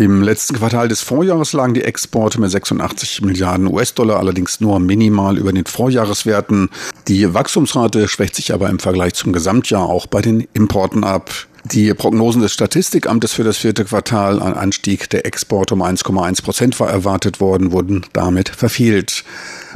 Im 0.00 0.22
letzten 0.22 0.54
Quartal 0.54 0.86
des 0.86 1.00
Vorjahres 1.00 1.52
lagen 1.54 1.74
die 1.74 1.82
Exporte 1.82 2.40
mit 2.40 2.52
86 2.52 3.20
Milliarden 3.22 3.66
US-Dollar 3.66 4.20
allerdings 4.20 4.60
nur 4.60 4.78
minimal 4.78 5.36
über 5.36 5.52
den 5.52 5.64
Vorjahreswerten. 5.64 6.70
Die 7.08 7.34
Wachstumsrate 7.34 8.06
schwächt 8.06 8.36
sich 8.36 8.54
aber 8.54 8.70
im 8.70 8.78
Vergleich 8.78 9.14
zum 9.14 9.32
Gesamtjahr 9.32 9.82
auch 9.82 10.06
bei 10.06 10.22
den 10.22 10.46
Importen 10.52 11.02
ab. 11.02 11.47
Die 11.64 11.92
Prognosen 11.92 12.40
des 12.40 12.52
Statistikamtes 12.52 13.32
für 13.32 13.44
das 13.44 13.56
vierte 13.58 13.84
Quartal, 13.84 14.40
ein 14.40 14.54
Anstieg 14.54 15.10
der 15.10 15.26
Exporte 15.26 15.74
um 15.74 15.82
1,1 15.82 16.42
Prozent 16.42 16.80
war 16.80 16.88
erwartet 16.88 17.40
worden, 17.40 17.72
wurden 17.72 18.06
damit 18.12 18.48
verfehlt. 18.48 19.24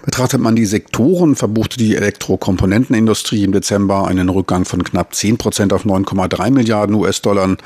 Betrachtet 0.04 0.40
man 0.40 0.56
die 0.56 0.64
Sektoren, 0.64 1.36
verbuchte 1.36 1.76
die 1.76 1.96
Elektrokomponentenindustrie 1.96 3.44
im 3.44 3.52
Dezember 3.52 4.06
einen 4.06 4.28
Rückgang 4.28 4.64
von 4.64 4.84
knapp 4.84 5.14
10 5.14 5.38
Prozent 5.38 5.72
auf 5.72 5.84
9,3 5.84 6.50
Milliarden 6.50 6.94
US-Dollar. 6.94 7.56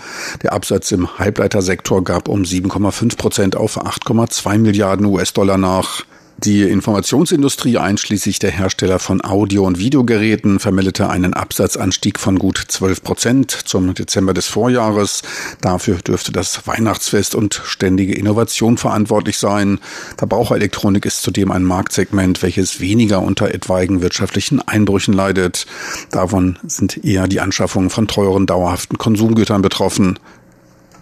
Der 0.43 0.53
Absatz 0.53 0.93
im 0.93 1.19
Halbleitersektor 1.19 2.03
gab 2.03 2.29
um 2.29 2.43
7,5 2.43 3.17
Prozent 3.17 3.57
auf 3.57 3.81
8,2 3.81 4.59
Milliarden 4.59 5.07
US-Dollar 5.07 5.59
nach. 5.59 6.05
Die 6.39 6.65
Informationsindustrie 6.65 7.79
einschließlich 7.79 8.39
der 8.39 8.51
Hersteller 8.51 8.99
von 8.99 9.25
Audio- 9.25 9.65
und 9.65 9.79
Videogeräten 9.79 10.61
vermeldete 10.61 11.09
einen 11.09 11.33
Absatzanstieg 11.33 12.19
von 12.19 12.39
gut 12.39 12.63
12 12.69 13.03
Prozent 13.03 13.51
zum 13.51 13.95
Dezember 13.95 14.35
des 14.35 14.47
Vorjahres. 14.47 15.23
Dafür 15.63 15.97
dürfte 15.97 16.33
das 16.33 16.67
Weihnachtsfest 16.67 17.35
und 17.35 17.63
ständige 17.65 18.15
Innovation 18.15 18.77
verantwortlich 18.77 19.39
sein. 19.39 19.79
Verbraucherelektronik 20.19 21.07
ist 21.07 21.23
zudem 21.23 21.51
ein 21.51 21.65
Marktsegment, 21.65 22.43
welches 22.43 22.81
weniger 22.81 23.23
unter 23.23 23.55
etwaigen 23.55 24.03
wirtschaftlichen 24.03 24.61
Einbrüchen 24.61 25.15
leidet. 25.15 25.67
Davon 26.11 26.59
sind 26.67 27.03
eher 27.03 27.29
die 27.29 27.41
Anschaffungen 27.41 27.89
von 27.89 28.09
teuren, 28.09 28.45
dauerhaften 28.45 28.99
Konsumgütern 28.99 29.63
betroffen. 29.63 30.19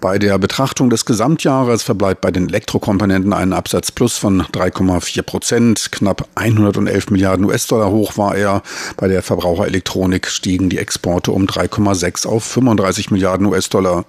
Bei 0.04 0.18
der 0.18 0.36
Betrachtung 0.36 0.90
des 0.90 1.06
Gesamtjahres 1.06 1.82
verbleibt 1.82 2.20
bei 2.20 2.30
den 2.30 2.50
Elektrokomponenten 2.50 3.32
ein 3.32 3.54
Absatz 3.54 3.90
plus 3.90 4.18
von 4.18 4.42
3,4 4.42 5.22
Prozent. 5.22 5.92
Knapp 5.92 6.28
111 6.34 7.08
Milliarden 7.08 7.46
US-Dollar 7.46 7.90
hoch 7.90 8.18
war 8.18 8.36
er. 8.36 8.62
Bei 8.98 9.08
der 9.08 9.22
Verbraucherelektronik 9.22 10.26
stiegen 10.26 10.68
die 10.68 10.76
Exporte 10.76 11.32
um 11.32 11.46
3,6 11.46 12.26
auf 12.26 12.44
35 12.44 13.12
Milliarden 13.12 13.46
US-Dollar. 13.46 14.04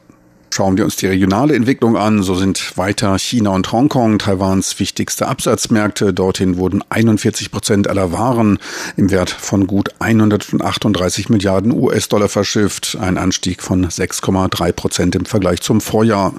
Schauen 0.55 0.77
wir 0.77 0.85
uns 0.85 0.95
die 0.95 1.07
regionale 1.07 1.53
Entwicklung 1.53 1.97
an, 1.97 2.23
so 2.23 2.33
sind 2.33 2.77
weiter 2.77 3.19
China 3.19 3.49
und 3.49 3.73
Hongkong 3.73 4.19
Taiwans 4.19 4.79
wichtigste 4.79 5.27
Absatzmärkte. 5.27 6.13
Dorthin 6.13 6.55
wurden 6.55 6.81
41 6.87 7.51
Prozent 7.51 7.89
aller 7.89 8.13
Waren 8.13 8.59
im 8.95 9.11
Wert 9.11 9.29
von 9.29 9.67
gut 9.67 9.89
138 9.99 11.27
Milliarden 11.27 11.73
US-Dollar 11.73 12.29
verschifft, 12.29 12.97
ein 13.01 13.17
Anstieg 13.17 13.61
von 13.61 13.85
6,3 13.85 14.71
Prozent 14.71 15.15
im 15.15 15.25
Vergleich 15.25 15.59
zum 15.59 15.81
Vorjahr. 15.81 16.33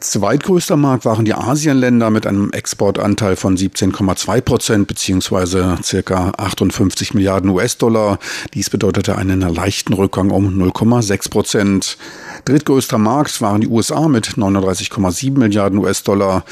Zweitgrößter 0.00 0.76
Markt 0.76 1.04
waren 1.04 1.24
die 1.24 1.34
Asienländer 1.34 2.10
mit 2.10 2.26
einem 2.26 2.50
Exportanteil 2.50 3.36
von 3.36 3.56
17,2 3.56 4.40
Prozent 4.40 4.88
beziehungsweise 4.88 5.78
circa 5.82 6.32
58 6.36 7.14
Milliarden 7.14 7.50
US-Dollar. 7.50 8.18
Dies 8.54 8.70
bedeutete 8.70 9.16
einen 9.16 9.40
leichten 9.40 9.92
Rückgang 9.94 10.30
um 10.30 10.48
0,6 10.60 11.30
Prozent. 11.30 11.98
Drittgrößter 12.44 12.98
Markt 12.98 13.40
waren 13.40 13.60
die 13.60 13.68
USA 13.68 14.08
mit 14.08 14.28
39,7 14.28 15.38
Milliarden 15.38 15.78
US-Dollar. 15.78 16.44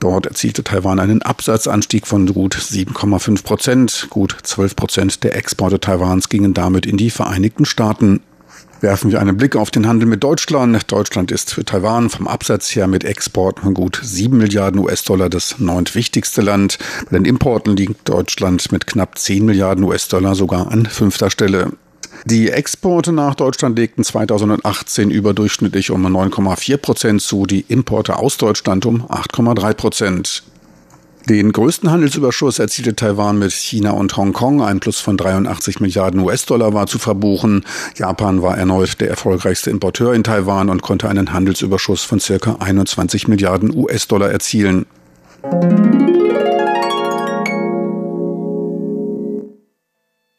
Dort 0.00 0.26
erzielte 0.26 0.64
Taiwan 0.64 0.98
einen 0.98 1.22
Absatzanstieg 1.22 2.06
von 2.06 2.26
gut 2.26 2.54
7,5 2.56 3.42
Prozent. 3.42 4.06
Gut 4.10 4.36
12 4.42 4.76
Prozent 4.76 5.24
der 5.24 5.36
Exporte 5.36 5.80
Taiwans 5.80 6.28
gingen 6.28 6.54
damit 6.54 6.86
in 6.86 6.96
die 6.96 7.10
Vereinigten 7.10 7.64
Staaten. 7.64 8.20
Werfen 8.80 9.10
wir 9.10 9.20
einen 9.20 9.36
Blick 9.36 9.56
auf 9.56 9.70
den 9.70 9.86
Handel 9.86 10.06
mit 10.06 10.22
Deutschland. 10.22 10.92
Deutschland 10.92 11.32
ist 11.32 11.54
für 11.54 11.64
Taiwan 11.64 12.10
vom 12.10 12.28
Absatz 12.28 12.74
her 12.76 12.86
mit 12.86 13.04
Exporten 13.04 13.62
von 13.62 13.74
gut 13.74 14.00
7 14.02 14.36
Milliarden 14.36 14.80
US-Dollar 14.80 15.30
das 15.30 15.58
neuntwichtigste 15.58 16.42
Land. 16.42 16.78
Bei 17.10 17.16
den 17.16 17.24
Importen 17.24 17.76
liegt 17.76 18.08
Deutschland 18.08 18.70
mit 18.72 18.86
knapp 18.86 19.18
10 19.18 19.46
Milliarden 19.46 19.84
US-Dollar 19.84 20.34
sogar 20.34 20.70
an 20.70 20.86
fünfter 20.86 21.30
Stelle. 21.30 21.72
Die 22.24 22.50
Exporte 22.50 23.12
nach 23.12 23.34
Deutschland 23.34 23.78
legten 23.78 24.04
2018 24.04 25.10
überdurchschnittlich 25.10 25.90
um 25.90 26.06
9,4 26.06 26.76
Prozent 26.76 27.22
zu, 27.22 27.46
die 27.46 27.60
Importe 27.68 28.18
aus 28.18 28.36
Deutschland 28.36 28.84
um 28.84 29.06
8,3 29.06 29.74
Prozent. 29.74 30.42
Den 31.28 31.50
größten 31.50 31.90
Handelsüberschuss 31.90 32.60
erzielte 32.60 32.94
Taiwan 32.94 33.40
mit 33.40 33.50
China 33.50 33.90
und 33.90 34.16
Hongkong. 34.16 34.62
Ein 34.62 34.78
Plus 34.78 35.00
von 35.00 35.16
83 35.16 35.80
Milliarden 35.80 36.20
US-Dollar 36.20 36.72
war 36.72 36.86
zu 36.86 37.00
verbuchen. 37.00 37.64
Japan 37.96 38.42
war 38.42 38.56
erneut 38.56 39.00
der 39.00 39.08
erfolgreichste 39.08 39.70
Importeur 39.70 40.14
in 40.14 40.22
Taiwan 40.22 40.70
und 40.70 40.82
konnte 40.82 41.08
einen 41.08 41.32
Handelsüberschuss 41.32 42.04
von 42.04 42.20
circa 42.20 42.58
21 42.60 43.26
Milliarden 43.26 43.76
US-Dollar 43.76 44.30
erzielen. 44.30 44.86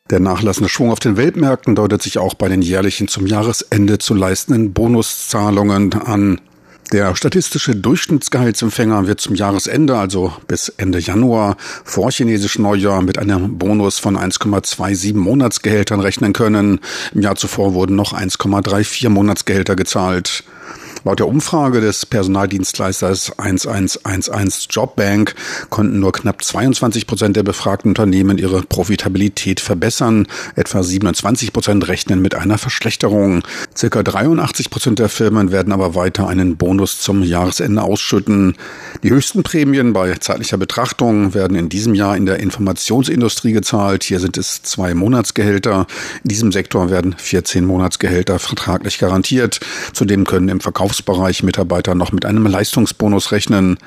Der 0.10 0.22
nachlassende 0.22 0.70
Schwung 0.70 0.92
auf 0.92 1.00
den 1.00 1.18
Weltmärkten 1.18 1.76
deutet 1.76 2.02
sich 2.02 2.18
auch 2.18 2.34
bei 2.34 2.48
den 2.48 2.62
jährlichen 2.62 3.10
zum 3.10 3.28
Jahresende 3.28 4.00
zu 4.00 4.14
leistenden 4.14 4.72
Bonuszahlungen 4.72 5.94
an. 5.96 6.40
Der 6.94 7.18
statistische 7.18 7.76
Durchschnittsgehaltsempfänger 7.76 9.08
wird 9.08 9.20
zum 9.20 9.36
Jahresende, 9.36 9.98
also 9.98 10.32
bis 10.48 10.70
Ende 10.70 11.00
Januar, 11.00 11.58
vor 11.84 12.12
chinesischem 12.12 12.64
Neujahr 12.64 13.02
mit 13.02 13.18
einem 13.20 13.58
Bonus 13.58 14.00
von 14.00 14.18
1,27 14.18 15.14
Monatsgehältern 15.18 16.00
rechnen 16.00 16.32
können. 16.32 16.80
Im 17.14 17.22
Jahr 17.22 17.36
zuvor 17.36 17.74
wurden 17.74 17.98
noch 17.98 18.14
1,34 18.14 19.10
Monatsgehälter 19.10 19.76
gezahlt. 19.76 20.46
Laut 21.04 21.20
der 21.20 21.28
Umfrage 21.28 21.80
des 21.80 22.06
Personaldienstleisters 22.06 23.38
1111 23.38 24.68
Jobbank 24.70 25.36
konnten 25.70 26.00
nur 26.00 26.12
knapp 26.12 26.44
22 26.44 27.08
Prozent 27.08 27.36
der 27.36 27.44
befragten 27.44 27.92
Unternehmen 27.92 28.38
ihre 28.38 28.62
Profitabilität 28.64 29.60
verbessern. 29.60 30.28
Etwa 30.56 30.84
27 30.84 31.54
Prozent 31.54 31.88
rechnen 31.88 32.22
mit 32.22 32.36
einer 32.36 32.58
Verschlechterung. 32.58 33.44
Circa 33.76 34.04
83 34.04 34.70
Prozent 34.70 35.00
der 35.00 35.10
Firmen 35.10 35.52
werden 35.52 35.72
aber 35.72 35.96
weiter 35.96 36.28
einen 36.28 36.58
Bonus 36.58 37.00
zum 37.00 37.24
Jahresende 37.24 37.84
ausschütten. 37.84 38.56
Die 39.04 39.12
höchsten 39.12 39.44
Prämien 39.44 39.94
bei 39.94 40.16
zeitlicher 40.16 40.58
Betrachtung 40.58 41.34
werden 41.34 41.56
in 41.56 41.70
diesem 41.70 41.94
Jahr 41.94 42.18
in 42.18 42.26
der 42.26 42.40
Informationsindustrie 42.40 43.54
gezahlt. 43.54 44.04
Hier 44.04 44.20
sind 44.20 44.38
es 44.38 44.64
zwei 44.64 44.94
Monatsgehälter. 44.94 45.86
In 46.24 46.30
diesem 46.30 46.52
Sektor 46.52 46.90
werden 46.90 47.16
14 47.18 47.66
Monatsgehälter 47.66 48.40
vertraglich 48.40 48.98
garantiert. 48.98 49.60
Zudem 49.94 50.26
können 50.26 50.50
im 50.50 50.60
Verkaufs 50.60 50.87
Verkaufsbereich 50.88 51.44
Mitarbeiter 51.44 51.96
noch 51.96 52.14
mit 52.14 52.26
einem 52.26 52.46
Leistungsbonus 52.46 53.34
rechnen. 53.34 53.78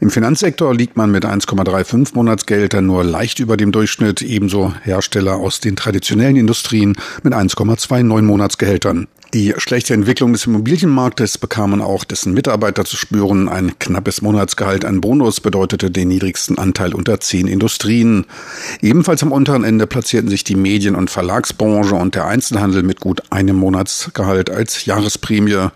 Im 0.00 0.10
Finanzsektor 0.10 0.74
liegt 0.74 0.96
man 0.96 1.10
mit 1.10 1.26
1,35 1.26 2.14
Monatsgehältern 2.14 2.86
nur 2.86 3.04
leicht 3.04 3.38
über 3.38 3.58
dem 3.58 3.70
Durchschnitt, 3.70 4.22
ebenso 4.22 4.72
Hersteller 4.82 5.36
aus 5.36 5.60
den 5.60 5.76
traditionellen 5.76 6.36
Industrien 6.36 6.96
mit 7.22 7.34
1,29 7.34 8.22
Monatsgehältern. 8.22 9.08
Die 9.34 9.52
schlechte 9.58 9.92
Entwicklung 9.92 10.32
des 10.32 10.46
Immobilienmarktes 10.46 11.36
bekamen 11.36 11.82
auch 11.82 12.04
dessen 12.04 12.32
Mitarbeiter 12.32 12.86
zu 12.86 12.96
spüren. 12.96 13.50
Ein 13.50 13.78
knappes 13.78 14.22
Monatsgehalt 14.22 14.86
an 14.86 15.02
Bonus 15.02 15.42
bedeutete 15.42 15.90
den 15.90 16.08
niedrigsten 16.08 16.56
Anteil 16.56 16.94
unter 16.94 17.20
zehn 17.20 17.46
Industrien. 17.46 18.24
Ebenfalls 18.80 19.22
am 19.22 19.30
unteren 19.30 19.64
Ende 19.64 19.86
platzierten 19.86 20.30
sich 20.30 20.44
die 20.44 20.54
Medien- 20.54 20.94
und 20.94 21.10
Verlagsbranche 21.10 21.94
und 21.94 22.14
der 22.14 22.26
Einzelhandel 22.26 22.82
mit 22.82 23.00
gut 23.00 23.20
einem 23.28 23.56
Monatsgehalt 23.56 24.48
als 24.48 24.86
Jahresprämie. 24.86 25.68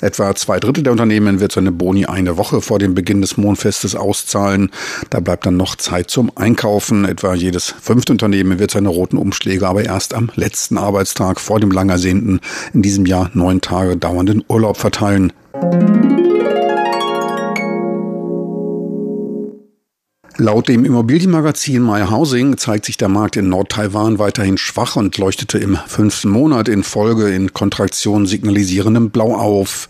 Etwa 0.00 0.34
zwei 0.34 0.60
Drittel 0.60 0.82
der 0.82 0.92
Unternehmen 0.92 1.40
wird 1.40 1.52
seine 1.52 1.72
Boni 1.72 2.06
eine 2.06 2.36
Woche 2.36 2.60
vor 2.60 2.78
dem 2.78 2.94
Beginn 2.94 3.20
des 3.20 3.36
Mondfestes 3.36 3.96
auszahlen. 3.96 4.70
Da 5.10 5.20
bleibt 5.20 5.46
dann 5.46 5.56
noch 5.56 5.76
Zeit 5.76 6.10
zum 6.10 6.30
Einkaufen. 6.36 7.04
Etwa 7.04 7.34
jedes 7.34 7.74
fünfte 7.80 8.12
Unternehmen 8.12 8.58
wird 8.58 8.70
seine 8.70 8.88
roten 8.88 9.16
Umschläge 9.16 9.66
aber 9.66 9.84
erst 9.84 10.14
am 10.14 10.30
letzten 10.34 10.78
Arbeitstag 10.78 11.40
vor 11.40 11.60
dem 11.60 11.70
lang 11.70 11.88
ersehnten, 11.88 12.40
in 12.72 12.82
diesem 12.82 13.06
Jahr 13.06 13.30
neun 13.34 13.60
Tage 13.60 13.96
dauernden 13.96 14.44
Urlaub 14.48 14.76
verteilen. 14.76 15.32
Laut 20.40 20.68
dem 20.68 20.84
Immobilienmagazin 20.84 21.82
My 21.82 22.02
Housing 22.08 22.58
zeigt 22.58 22.84
sich 22.84 22.96
der 22.96 23.08
Markt 23.08 23.34
in 23.34 23.48
Nord-Taiwan 23.48 24.20
weiterhin 24.20 24.56
schwach 24.56 24.94
und 24.94 25.18
leuchtete 25.18 25.58
im 25.58 25.76
fünften 25.88 26.28
Monat 26.28 26.68
in 26.68 26.84
Folge 26.84 27.28
in 27.28 27.52
Kontraktion 27.52 28.24
signalisierendem 28.24 29.10
Blau 29.10 29.34
auf. 29.34 29.88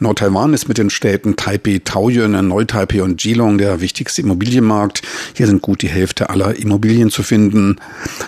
Nord-Taiwan 0.00 0.52
ist 0.52 0.66
mit 0.66 0.78
den 0.78 0.90
Städten 0.90 1.36
Taipei, 1.36 1.80
Taoyuan, 1.84 2.48
Neu-Taipei 2.48 3.04
und 3.04 3.20
Geelong 3.20 3.56
der 3.56 3.80
wichtigste 3.80 4.22
Immobilienmarkt. 4.22 5.02
Hier 5.34 5.46
sind 5.46 5.62
gut 5.62 5.82
die 5.82 5.88
Hälfte 5.88 6.28
aller 6.28 6.56
Immobilien 6.56 7.10
zu 7.10 7.22
finden. 7.22 7.76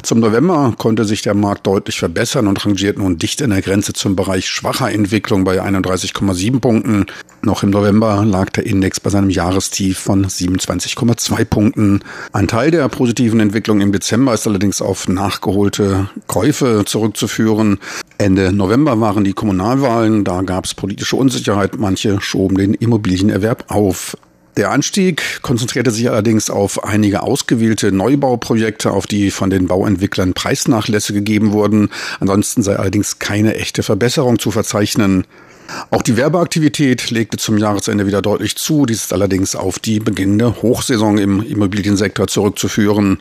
Zum 0.04 0.20
November 0.20 0.72
konnte 0.78 1.04
sich 1.04 1.22
der 1.22 1.34
Markt 1.34 1.66
deutlich 1.66 1.98
verbessern 1.98 2.46
und 2.46 2.64
rangiert 2.64 2.96
nun 2.96 3.18
dicht 3.18 3.40
in 3.40 3.50
der 3.50 3.62
Grenze 3.62 3.92
zum 3.92 4.14
Bereich 4.14 4.48
schwacher 4.48 4.92
Entwicklung 4.92 5.42
bei 5.42 5.60
31,7 5.60 6.60
Punkten. 6.60 7.06
Noch 7.46 7.62
im 7.62 7.70
November 7.70 8.24
lag 8.24 8.50
der 8.50 8.66
Index 8.66 8.98
bei 8.98 9.08
seinem 9.08 9.30
Jahrestief 9.30 10.00
von 10.00 10.26
27,2 10.26 11.44
Punkten. 11.44 12.00
Ein 12.32 12.48
Teil 12.48 12.72
der 12.72 12.88
positiven 12.88 13.38
Entwicklung 13.38 13.80
im 13.80 13.92
Dezember 13.92 14.34
ist 14.34 14.48
allerdings 14.48 14.82
auf 14.82 15.06
nachgeholte 15.06 16.10
Käufe 16.26 16.82
zurückzuführen. 16.84 17.78
Ende 18.18 18.52
November 18.52 19.00
waren 19.00 19.22
die 19.22 19.32
Kommunalwahlen, 19.32 20.24
da 20.24 20.42
gab 20.42 20.64
es 20.64 20.74
politische 20.74 21.14
Unsicherheit, 21.14 21.78
manche 21.78 22.20
schoben 22.20 22.56
den 22.56 22.74
Immobilienerwerb 22.74 23.66
auf. 23.68 24.16
Der 24.56 24.72
Anstieg 24.72 25.40
konzentrierte 25.42 25.92
sich 25.92 26.10
allerdings 26.10 26.50
auf 26.50 26.82
einige 26.82 27.22
ausgewählte 27.22 27.92
Neubauprojekte, 27.92 28.90
auf 28.90 29.06
die 29.06 29.30
von 29.30 29.50
den 29.50 29.68
Bauentwicklern 29.68 30.34
Preisnachlässe 30.34 31.12
gegeben 31.12 31.52
wurden. 31.52 31.90
Ansonsten 32.18 32.64
sei 32.64 32.74
allerdings 32.74 33.20
keine 33.20 33.54
echte 33.54 33.84
Verbesserung 33.84 34.40
zu 34.40 34.50
verzeichnen. 34.50 35.26
Auch 35.90 36.02
die 36.02 36.16
Werbeaktivität 36.16 37.10
legte 37.10 37.36
zum 37.36 37.58
Jahresende 37.58 38.06
wieder 38.06 38.22
deutlich 38.22 38.56
zu. 38.56 38.86
Dies 38.86 39.04
ist 39.04 39.12
allerdings 39.12 39.56
auf 39.56 39.78
die 39.78 40.00
beginnende 40.00 40.62
Hochsaison 40.62 41.18
im 41.18 41.42
Immobiliensektor 41.42 42.26
zurückzuführen. 42.26 43.18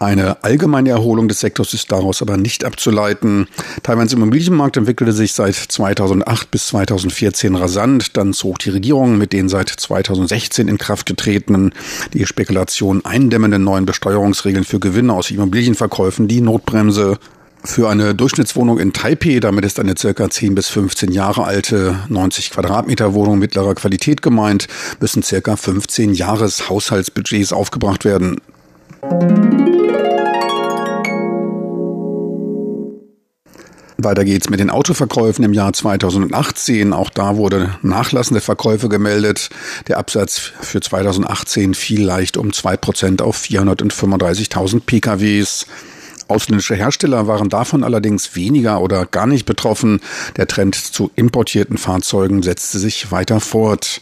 Eine 0.00 0.42
allgemeine 0.42 0.90
Erholung 0.90 1.28
des 1.28 1.40
Sektors 1.40 1.72
ist 1.72 1.90
daraus 1.92 2.20
aber 2.20 2.36
nicht 2.36 2.64
abzuleiten. 2.64 3.46
Taiwans 3.82 4.12
Immobilienmarkt 4.12 4.76
entwickelte 4.76 5.12
sich 5.12 5.32
seit 5.32 5.54
2008 5.54 6.50
bis 6.50 6.66
2014 6.68 7.54
rasant. 7.54 8.16
Dann 8.16 8.32
zog 8.32 8.58
die 8.58 8.70
Regierung 8.70 9.16
mit 9.16 9.32
den 9.32 9.48
seit 9.48 9.68
2016 9.68 10.68
in 10.68 10.78
Kraft 10.78 11.06
getretenen, 11.06 11.72
die 12.12 12.26
Spekulation 12.26 13.04
eindämmenden 13.04 13.62
neuen 13.62 13.86
Besteuerungsregeln 13.86 14.64
für 14.64 14.80
Gewinne 14.80 15.12
aus 15.12 15.30
Immobilienverkäufen 15.30 16.26
die 16.26 16.40
Notbremse. 16.40 17.18
Für 17.66 17.88
eine 17.88 18.14
Durchschnittswohnung 18.14 18.78
in 18.78 18.92
Taipei, 18.92 19.40
damit 19.40 19.64
ist 19.64 19.80
eine 19.80 19.94
circa 19.96 20.28
10 20.28 20.54
bis 20.54 20.68
15 20.68 21.10
Jahre 21.10 21.44
alte 21.44 21.98
90 22.08 22.50
Quadratmeter 22.50 23.14
Wohnung 23.14 23.38
mittlerer 23.38 23.74
Qualität 23.74 24.20
gemeint, 24.20 24.68
müssen 25.00 25.22
circa 25.22 25.56
15 25.56 26.12
Jahres 26.12 26.68
Haushaltsbudgets 26.68 27.54
aufgebracht 27.54 28.04
werden. 28.04 28.36
Weiter 33.96 34.26
geht's 34.26 34.50
mit 34.50 34.60
den 34.60 34.68
Autoverkäufen 34.68 35.42
im 35.42 35.54
Jahr 35.54 35.72
2018. 35.72 36.92
Auch 36.92 37.08
da 37.08 37.38
wurde 37.38 37.76
nachlassende 37.80 38.42
Verkäufe 38.42 38.90
gemeldet. 38.90 39.48
Der 39.88 39.96
Absatz 39.96 40.52
für 40.60 40.82
2018 40.82 41.72
fiel 41.72 42.02
leicht 42.02 42.36
um 42.36 42.52
zwei 42.52 42.76
Prozent 42.76 43.22
auf 43.22 43.40
435.000 43.40 44.80
PKWs. 44.80 45.66
Ausländische 46.28 46.74
Hersteller 46.74 47.26
waren 47.26 47.48
davon 47.48 47.84
allerdings 47.84 48.34
weniger 48.34 48.80
oder 48.80 49.06
gar 49.06 49.26
nicht 49.26 49.46
betroffen. 49.46 50.00
Der 50.36 50.46
Trend 50.46 50.74
zu 50.74 51.10
importierten 51.16 51.76
Fahrzeugen 51.76 52.42
setzte 52.42 52.78
sich 52.78 53.10
weiter 53.10 53.40
fort. 53.40 54.00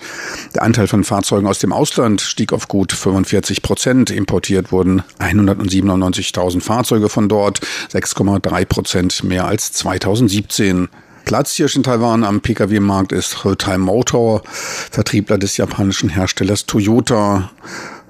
Der 0.55 0.63
Anteil 0.63 0.87
von 0.87 1.05
Fahrzeugen 1.05 1.47
aus 1.47 1.59
dem 1.59 1.73
Ausland 1.73 2.21
stieg 2.21 2.53
auf 2.53 2.69
gut 2.69 2.93
45 2.93 3.63
Prozent. 3.63 4.11
Importiert 4.11 4.71
wurden 4.73 5.03
197.000 5.19 6.61
Fahrzeuge 6.61 7.09
von 7.09 7.29
dort, 7.29 7.61
6,3 7.93 8.65
Prozent 8.67 9.25
mehr 9.25 9.47
als 9.47 9.73
2017. 9.73 10.89
Platzhirsch 11.25 11.77
in 11.77 11.83
Taiwan 11.83 12.25
am 12.25 12.41
Pkw-Markt 12.41 13.13
ist 13.13 13.45
Hotai 13.45 13.79
Motor, 13.79 14.43
Vertriebler 14.45 15.39
des 15.39 15.57
japanischen 15.57 16.09
Herstellers 16.09 16.67
Toyota. 16.67 17.51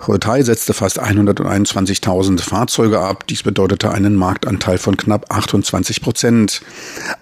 Huawei 0.04 0.42
setzte 0.42 0.74
fast 0.74 1.00
121.000 1.00 2.40
Fahrzeuge 2.40 2.98
ab. 2.98 3.24
Dies 3.28 3.44
bedeutete 3.44 3.92
einen 3.92 4.16
Marktanteil 4.16 4.78
von 4.78 4.96
knapp 4.96 5.32
28 5.32 6.02
Prozent. 6.02 6.60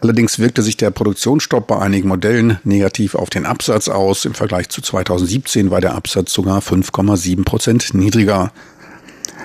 Allerdings 0.01 0.39
wirkte 0.39 0.63
sich 0.63 0.79
der 0.79 0.91
Produktionsstopp 0.91 1.67
bei 1.67 1.79
einigen 1.79 2.09
Modellen 2.09 2.59
negativ 2.65 3.15
auf 3.15 3.29
den 3.29 3.45
Absatz 3.45 3.89
aus. 3.89 4.25
Im 4.25 4.33
Vergleich 4.33 4.71
zu 4.71 4.81
2017 4.81 5.71
war 5.71 5.83
der 5.83 5.95
Absatz 5.95 6.33
sogar 6.33 6.61
5,7 6.61 7.45
Prozent 7.45 7.93
niedriger. 7.93 8.51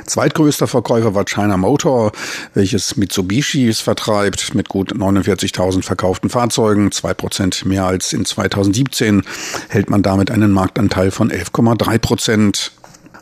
Zweitgrößter 0.06 0.68
Verkäufer 0.68 1.16
war 1.16 1.26
China 1.26 1.58
Motor, 1.58 2.12
welches 2.54 2.96
Mitsubishi 2.96 3.74
vertreibt 3.74 4.54
mit 4.54 4.70
gut 4.70 4.94
49.000 4.94 5.84
verkauften 5.84 6.30
Fahrzeugen, 6.30 6.92
zwei 6.92 7.14
Prozent 7.14 7.66
mehr 7.66 7.86
als 7.86 8.14
in 8.14 8.24
2017, 8.24 9.24
hält 9.68 9.90
man 9.90 10.04
damit 10.04 10.32
einen 10.32 10.52
Marktanteil 10.52 11.12
von 11.12 11.32
11,3 11.32 11.98
Prozent. 11.98 12.72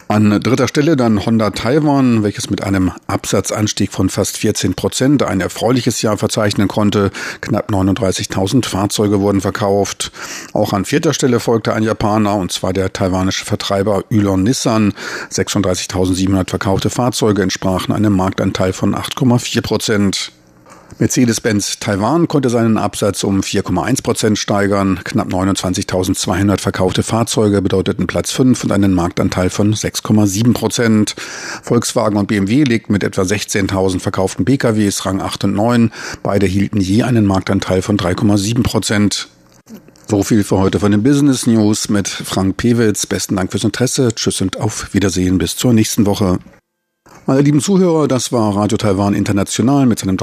An 0.07 0.41
dritter 0.41 0.67
Stelle 0.67 0.95
dann 0.95 1.25
Honda 1.25 1.51
Taiwan, 1.51 2.23
welches 2.23 2.49
mit 2.49 2.61
einem 2.61 2.91
Absatzanstieg 3.07 3.91
von 3.91 4.09
fast 4.09 4.37
14 4.37 4.73
Prozent 4.73 5.23
ein 5.23 5.41
erfreuliches 5.41 6.01
Jahr 6.01 6.17
verzeichnen 6.17 6.67
konnte. 6.67 7.09
Knapp 7.41 7.71
39.000 7.71 8.65
Fahrzeuge 8.65 9.21
wurden 9.21 9.41
verkauft. 9.41 10.11
Auch 10.53 10.73
an 10.73 10.85
vierter 10.85 11.13
Stelle 11.13 11.39
folgte 11.39 11.73
ein 11.73 11.83
Japaner, 11.83 12.35
und 12.35 12.51
zwar 12.51 12.73
der 12.73 12.93
taiwanische 12.93 13.45
Vertreiber 13.45 14.03
Yulon 14.09 14.43
Nissan. 14.43 14.93
36.700 15.31 16.49
verkaufte 16.49 16.89
Fahrzeuge 16.89 17.41
entsprachen 17.41 17.93
einem 17.93 18.13
Marktanteil 18.13 18.73
von 18.73 18.95
8,4 18.95 19.61
Prozent. 19.61 20.31
Mercedes-Benz 20.99 21.79
Taiwan 21.79 22.27
konnte 22.27 22.49
seinen 22.49 22.77
Absatz 22.77 23.23
um 23.23 23.41
4,1 23.41 24.03
Prozent 24.03 24.38
steigern. 24.38 24.99
Knapp 25.03 25.29
29.200 25.29 26.60
verkaufte 26.60 27.03
Fahrzeuge 27.03 27.62
bedeuteten 27.62 28.08
Platz 28.08 28.32
5 28.32 28.63
und 28.63 28.71
einen 28.71 28.93
Marktanteil 28.93 29.49
von 29.49 29.73
6,7 29.73 30.53
Prozent. 30.53 31.15
Volkswagen 31.63 32.17
und 32.17 32.27
BMW 32.27 32.63
legten 32.63 32.93
mit 32.93 33.03
etwa 33.03 33.21
16.000 33.21 33.99
verkauften 33.99 34.45
PKWs 34.45 35.06
Rang 35.06 35.21
8 35.21 35.45
und 35.45 35.53
9. 35.53 35.91
Beide 36.21 36.45
hielten 36.45 36.79
je 36.79 37.03
einen 37.03 37.25
Marktanteil 37.25 37.82
von 37.82 37.97
3,7 37.97 38.63
Prozent. 38.63 39.29
So 40.08 40.21
viel 40.21 40.43
für 40.43 40.60
heute 40.60 40.79
von 40.79 40.91
den 40.91 41.01
Business 41.01 41.47
News 41.47 41.89
mit 41.89 42.08
Frank 42.08 42.58
Pewitz. 42.58 43.06
Besten 43.06 43.36
Dank 43.36 43.51
fürs 43.51 43.63
Interesse. 43.63 44.13
Tschüss 44.13 44.41
und 44.41 44.60
auf 44.60 44.93
Wiedersehen 44.93 45.38
bis 45.38 45.56
zur 45.56 45.73
nächsten 45.73 46.06
Woche. 46.06 46.39
Meine 47.25 47.39
lieben 47.39 47.62
Zuhörer, 47.62 48.10
das 48.10 48.34
war 48.34 48.53
Radio 48.53 48.77
Taiwan 48.77 49.13
International 49.13 49.86
mit 49.86 49.97
seinem 49.97 50.17